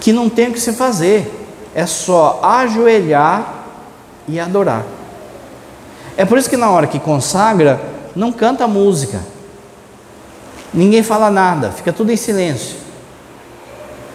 [0.00, 1.44] que não tem o que se fazer
[1.76, 3.66] é só ajoelhar
[4.26, 4.82] e adorar.
[6.16, 7.78] É por isso que na hora que consagra,
[8.14, 9.20] não canta música,
[10.72, 12.85] ninguém fala nada, fica tudo em silêncio.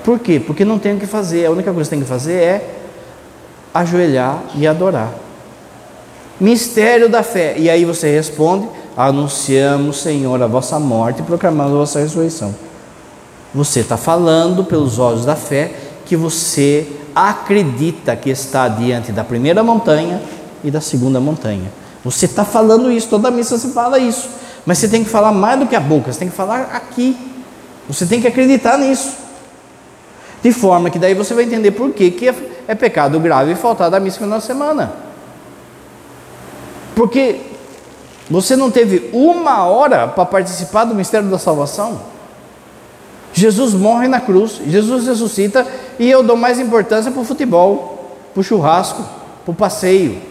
[0.03, 0.39] Por quê?
[0.39, 2.75] Porque não tem o que fazer, a única coisa que tem que fazer é
[3.73, 5.13] ajoelhar e adorar.
[6.39, 7.55] Mistério da fé.
[7.57, 12.53] E aí você responde: Anunciamos, Senhor, a vossa morte e proclamamos a vossa ressurreição.
[13.53, 15.71] Você está falando pelos olhos da fé
[16.05, 20.21] que você acredita que está diante da primeira montanha
[20.63, 21.71] e da segunda montanha.
[22.03, 24.27] Você está falando isso, toda missa você fala isso,
[24.65, 27.15] mas você tem que falar mais do que a boca, você tem que falar aqui.
[27.87, 29.20] Você tem que acreditar nisso.
[30.41, 32.35] De forma que daí você vai entender por que, que é,
[32.67, 34.91] é pecado grave faltar da missa na semana.
[36.95, 37.41] Porque
[38.29, 42.01] você não teve uma hora para participar do mistério da salvação.
[43.33, 45.65] Jesus morre na cruz, Jesus ressuscita
[45.97, 49.03] e eu dou mais importância para o futebol, para o churrasco,
[49.45, 50.21] para o passeio.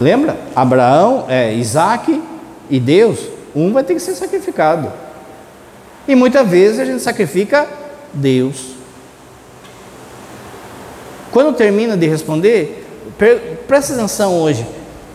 [0.00, 0.36] Lembra?
[0.56, 2.20] Abraão, é, Isaac
[2.68, 3.20] e Deus,
[3.54, 4.92] um vai ter que ser sacrificado.
[6.06, 7.66] E muitas vezes a gente sacrifica
[8.12, 8.74] Deus.
[11.32, 12.86] Quando termina de responder,
[13.66, 14.66] presta atenção hoje.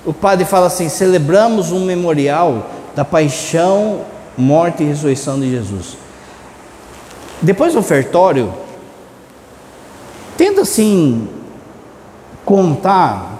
[0.05, 4.01] O padre fala assim: celebramos um memorial da paixão
[4.37, 5.97] morte e ressurreição de Jesus.
[7.41, 8.53] Depois do ofertório,
[10.37, 11.27] tenta assim
[12.45, 13.37] contar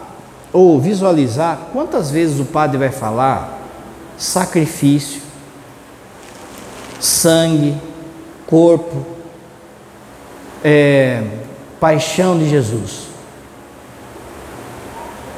[0.51, 3.59] ou visualizar quantas vezes o padre vai falar
[4.17, 5.21] sacrifício,
[6.99, 7.75] sangue,
[8.47, 9.05] corpo,
[10.63, 11.23] é,
[11.79, 13.07] paixão de Jesus.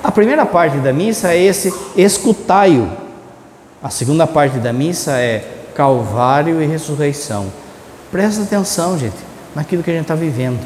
[0.04, 3.02] A primeira parte da missa é esse escutai-o
[3.84, 7.52] a segunda parte da missa é Calvário e ressurreição.
[8.12, 9.16] Presta atenção, gente,
[9.56, 10.60] naquilo que a gente está vivendo.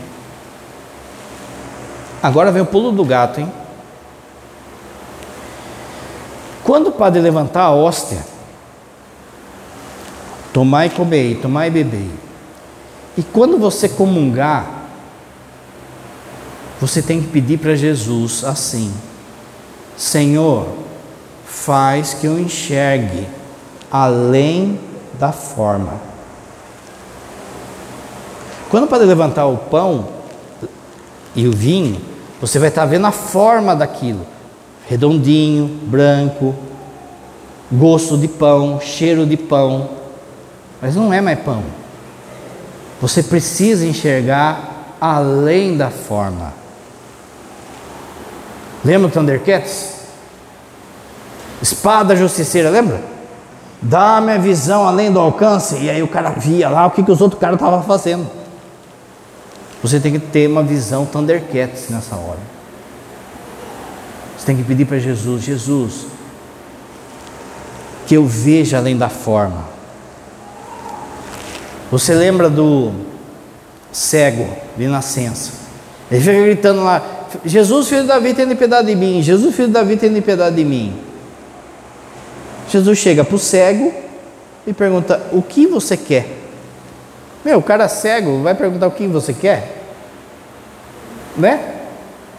[2.21, 3.49] Agora vem o pulo do gato, hein?
[6.63, 8.17] Quando o padre levantar a hóstia,
[10.55, 12.09] tomai e comei, tomai e bebei.
[13.17, 14.85] E quando você comungar,
[16.79, 18.89] você tem que pedir para Jesus assim:
[19.97, 20.65] Senhor,
[21.45, 23.27] faz que eu enxergue
[23.91, 24.79] além
[25.19, 25.99] da forma.
[28.69, 30.07] Quando pode levantar o pão
[31.35, 31.99] e o vinho,
[32.39, 34.25] você vai estar vendo a forma daquilo:
[34.87, 36.55] redondinho, branco,
[37.69, 40.04] gosto de pão, cheiro de pão,
[40.81, 41.63] mas não é mais pão.
[43.01, 46.53] Você precisa enxergar além da forma.
[48.83, 49.95] Lembra o Thundercats?
[51.61, 53.01] Espada justiceira, lembra?
[53.81, 55.77] Dá-me a visão além do alcance.
[55.77, 58.27] E aí o cara via lá o que, que os outros caras estavam fazendo.
[59.81, 62.39] Você tem que ter uma visão Thundercats nessa hora.
[64.37, 66.07] Você tem que pedir para Jesus: Jesus,
[68.07, 69.74] que eu veja além da forma.
[71.91, 72.91] Você lembra do
[73.91, 75.51] cego de nascença?
[76.09, 77.01] Ele fica gritando lá:
[77.45, 79.21] Jesus, filho de Davi, tem piedade de mim.
[79.21, 80.95] Jesus, filho de Davi, tem piedade de mim.
[82.69, 83.93] Jesus chega para o cego
[84.65, 86.27] e pergunta: O que você quer?
[87.43, 89.83] Meu, o cara cego vai perguntar o que você quer?
[91.37, 91.75] Né?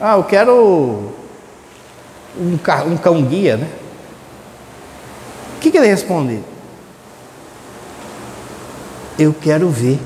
[0.01, 1.13] Ah, eu quero
[2.39, 3.69] um, cão guia, né?
[5.57, 6.41] O que, que ele responde?
[9.19, 10.01] Eu quero ver.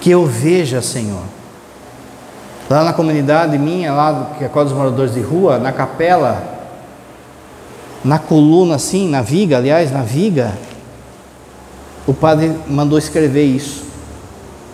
[0.00, 1.22] Que eu veja, Senhor.
[2.70, 6.58] Lá na comunidade minha, lá que é dos moradores de rua, na capela,
[8.04, 10.52] na coluna assim, na viga, aliás, na viga,
[12.06, 13.84] o padre mandou escrever isso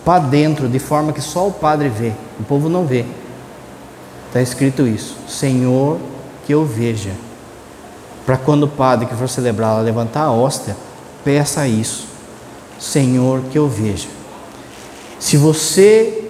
[0.05, 3.05] para dentro, de forma que só o padre vê, o povo não vê.
[4.27, 5.97] Está escrito isso: Senhor,
[6.45, 7.11] que eu veja.
[8.25, 10.75] Para quando o padre que for celebrar levantar a hóstia,
[11.25, 12.05] peça isso:
[12.79, 14.07] Senhor, que eu veja.
[15.19, 16.29] Se você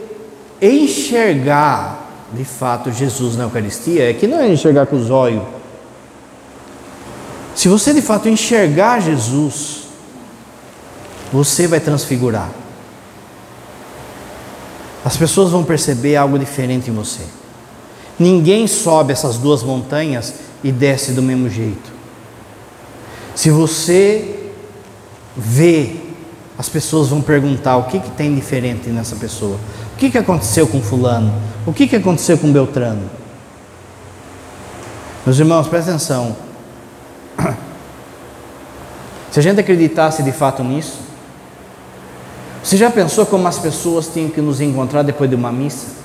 [0.60, 5.44] enxergar de fato Jesus na Eucaristia, é que não é enxergar com os olhos
[7.56, 9.86] se você de fato enxergar Jesus,
[11.32, 12.52] você vai transfigurar.
[15.04, 17.22] As pessoas vão perceber algo diferente em você.
[18.20, 20.34] Ninguém sobe essas duas montanhas
[20.64, 21.94] e desce do mesmo jeito.
[23.34, 24.35] Se você
[25.36, 25.96] vê,
[26.58, 29.58] as pessoas vão perguntar o que, que tem diferente nessa pessoa.
[29.94, 31.34] O que, que aconteceu com fulano?
[31.66, 33.10] O que, que aconteceu com Beltrano?
[35.26, 36.36] Meus irmãos, presta atenção.
[39.32, 41.00] Se a gente acreditasse de fato nisso,
[42.64, 46.05] você já pensou como as pessoas tinham que nos encontrar depois de uma missa?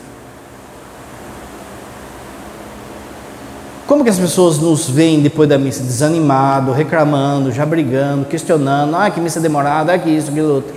[3.91, 5.83] Como que as pessoas nos veem depois da missa?
[5.83, 10.73] Desanimado, reclamando, já brigando, questionando, ah, que missa demorada, ah, que isso, que outro.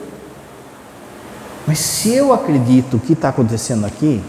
[1.67, 4.19] Mas se eu acredito o que está acontecendo aqui,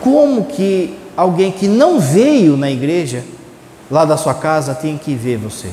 [0.00, 3.24] como que alguém que não veio na igreja
[3.90, 5.70] lá da sua casa tem que ver você.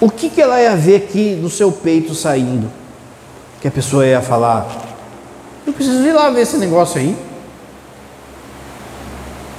[0.00, 2.70] O que, que ela ia ver aqui no seu peito saindo?
[3.60, 4.68] Que a pessoa ia falar:
[5.66, 7.29] Eu preciso ir lá ver esse negócio aí.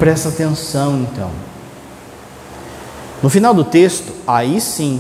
[0.02, 1.30] Presta atenção então.
[3.22, 5.00] No final do texto, aí sim,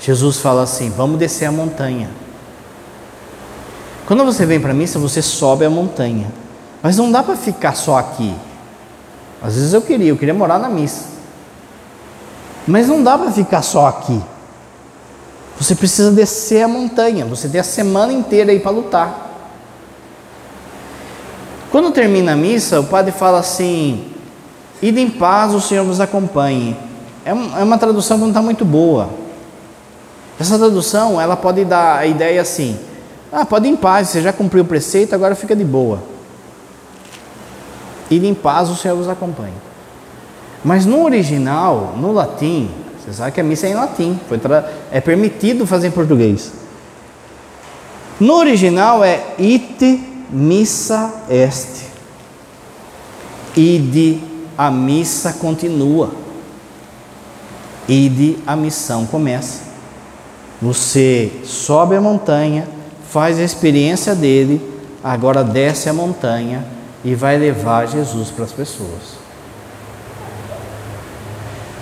[0.00, 2.08] Jesus fala assim: Vamos descer a montanha.
[4.06, 6.32] Quando você vem para a missa, você sobe a montanha.
[6.82, 8.34] Mas não dá para ficar só aqui.
[9.42, 11.04] Às vezes eu queria, eu queria morar na missa.
[12.66, 14.18] Mas não dá para ficar só aqui.
[15.60, 19.25] Você precisa descer a montanha, você tem a semana inteira aí para lutar.
[21.70, 24.04] Quando termina a missa, o padre fala assim:
[24.80, 26.76] Ide em paz, o Senhor vos acompanhe.
[27.24, 29.10] É, é uma tradução que não está muito boa.
[30.38, 32.78] Essa tradução, ela pode dar a ideia assim:
[33.32, 36.00] Ah, pode ir em paz, você já cumpriu o preceito, agora fica de boa.
[38.10, 39.54] Ide em paz, o Senhor vos acompanhe.
[40.64, 44.40] Mas no original, no latim, você sabe que a missa é em latim, foi
[44.90, 46.52] é permitido fazer em português.
[48.18, 51.86] No original é ite missa est.
[53.56, 54.20] Ide,
[54.56, 56.10] a missa continua.
[57.88, 59.62] Ide, a missão começa.
[60.60, 62.66] Você sobe a montanha,
[63.10, 64.60] faz a experiência dele,
[65.02, 66.64] agora desce a montanha
[67.04, 69.16] e vai levar Jesus para as pessoas.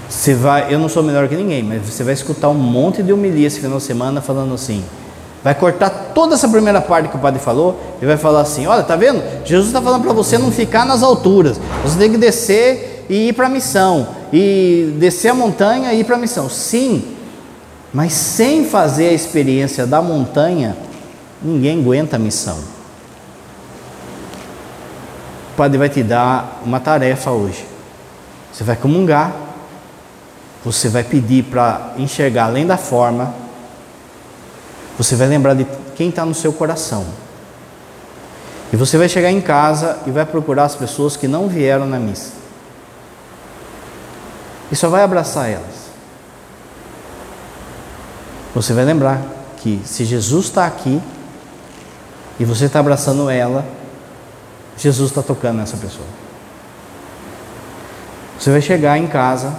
[0.08, 3.12] Você vai, eu não sou melhor que ninguém, mas você vai escutar um monte de
[3.12, 4.84] homilia esse final de semana falando assim.
[5.44, 8.82] Vai cortar toda essa primeira parte que o padre falou e vai falar assim: olha,
[8.82, 9.22] tá vendo?
[9.44, 11.60] Jesus está falando para você não ficar nas alturas.
[11.84, 14.08] Você tem que descer e ir para a missão.
[14.32, 16.48] E descer a montanha e ir para a missão.
[16.48, 17.04] Sim,
[17.92, 20.76] mas sem fazer a experiência da montanha,
[21.42, 22.56] ninguém aguenta a missão.
[25.52, 27.66] O padre vai te dar uma tarefa hoje.
[28.50, 29.44] Você vai comungar
[30.64, 33.34] você vai pedir para enxergar além da forma,
[34.96, 35.66] você vai lembrar de
[35.96, 37.04] quem está no seu coração.
[38.72, 41.98] E você vai chegar em casa e vai procurar as pessoas que não vieram na
[41.98, 42.32] missa.
[44.70, 45.84] E só vai abraçar elas.
[48.54, 49.20] Você vai lembrar
[49.58, 51.00] que se Jesus está aqui
[52.38, 53.64] e você está abraçando ela,
[54.76, 56.06] Jesus está tocando nessa pessoa.
[58.38, 59.54] Você vai chegar em casa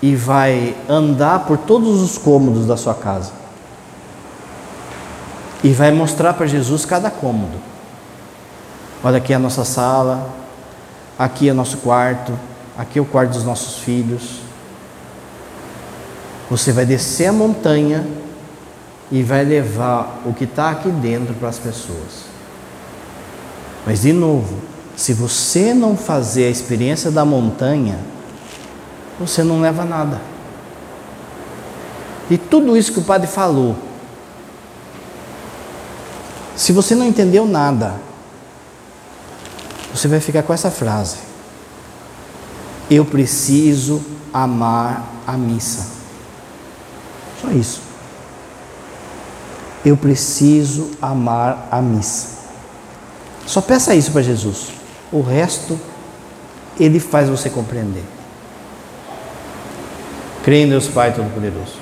[0.00, 3.41] e vai andar por todos os cômodos da sua casa
[5.62, 7.58] e vai mostrar para Jesus cada cômodo.
[9.02, 10.28] Olha, aqui é a nossa sala,
[11.18, 12.32] aqui é o nosso quarto,
[12.76, 14.40] aqui é o quarto dos nossos filhos.
[16.50, 18.06] Você vai descer a montanha
[19.10, 22.32] e vai levar o que está aqui dentro para as pessoas.
[23.86, 24.56] Mas, de novo,
[24.96, 27.98] se você não fazer a experiência da montanha,
[29.18, 30.20] você não leva nada.
[32.30, 33.76] E tudo isso que o padre falou,
[36.56, 37.94] se você não entendeu nada,
[39.92, 41.16] você vai ficar com essa frase:
[42.90, 45.86] Eu preciso amar a missa.
[47.40, 47.82] Só isso.
[49.84, 52.28] Eu preciso amar a missa.
[53.46, 54.68] Só peça isso para Jesus.
[55.10, 55.78] O resto,
[56.78, 58.04] Ele faz você compreender.
[60.44, 61.81] Creia em Deus Pai Todo-Poderoso.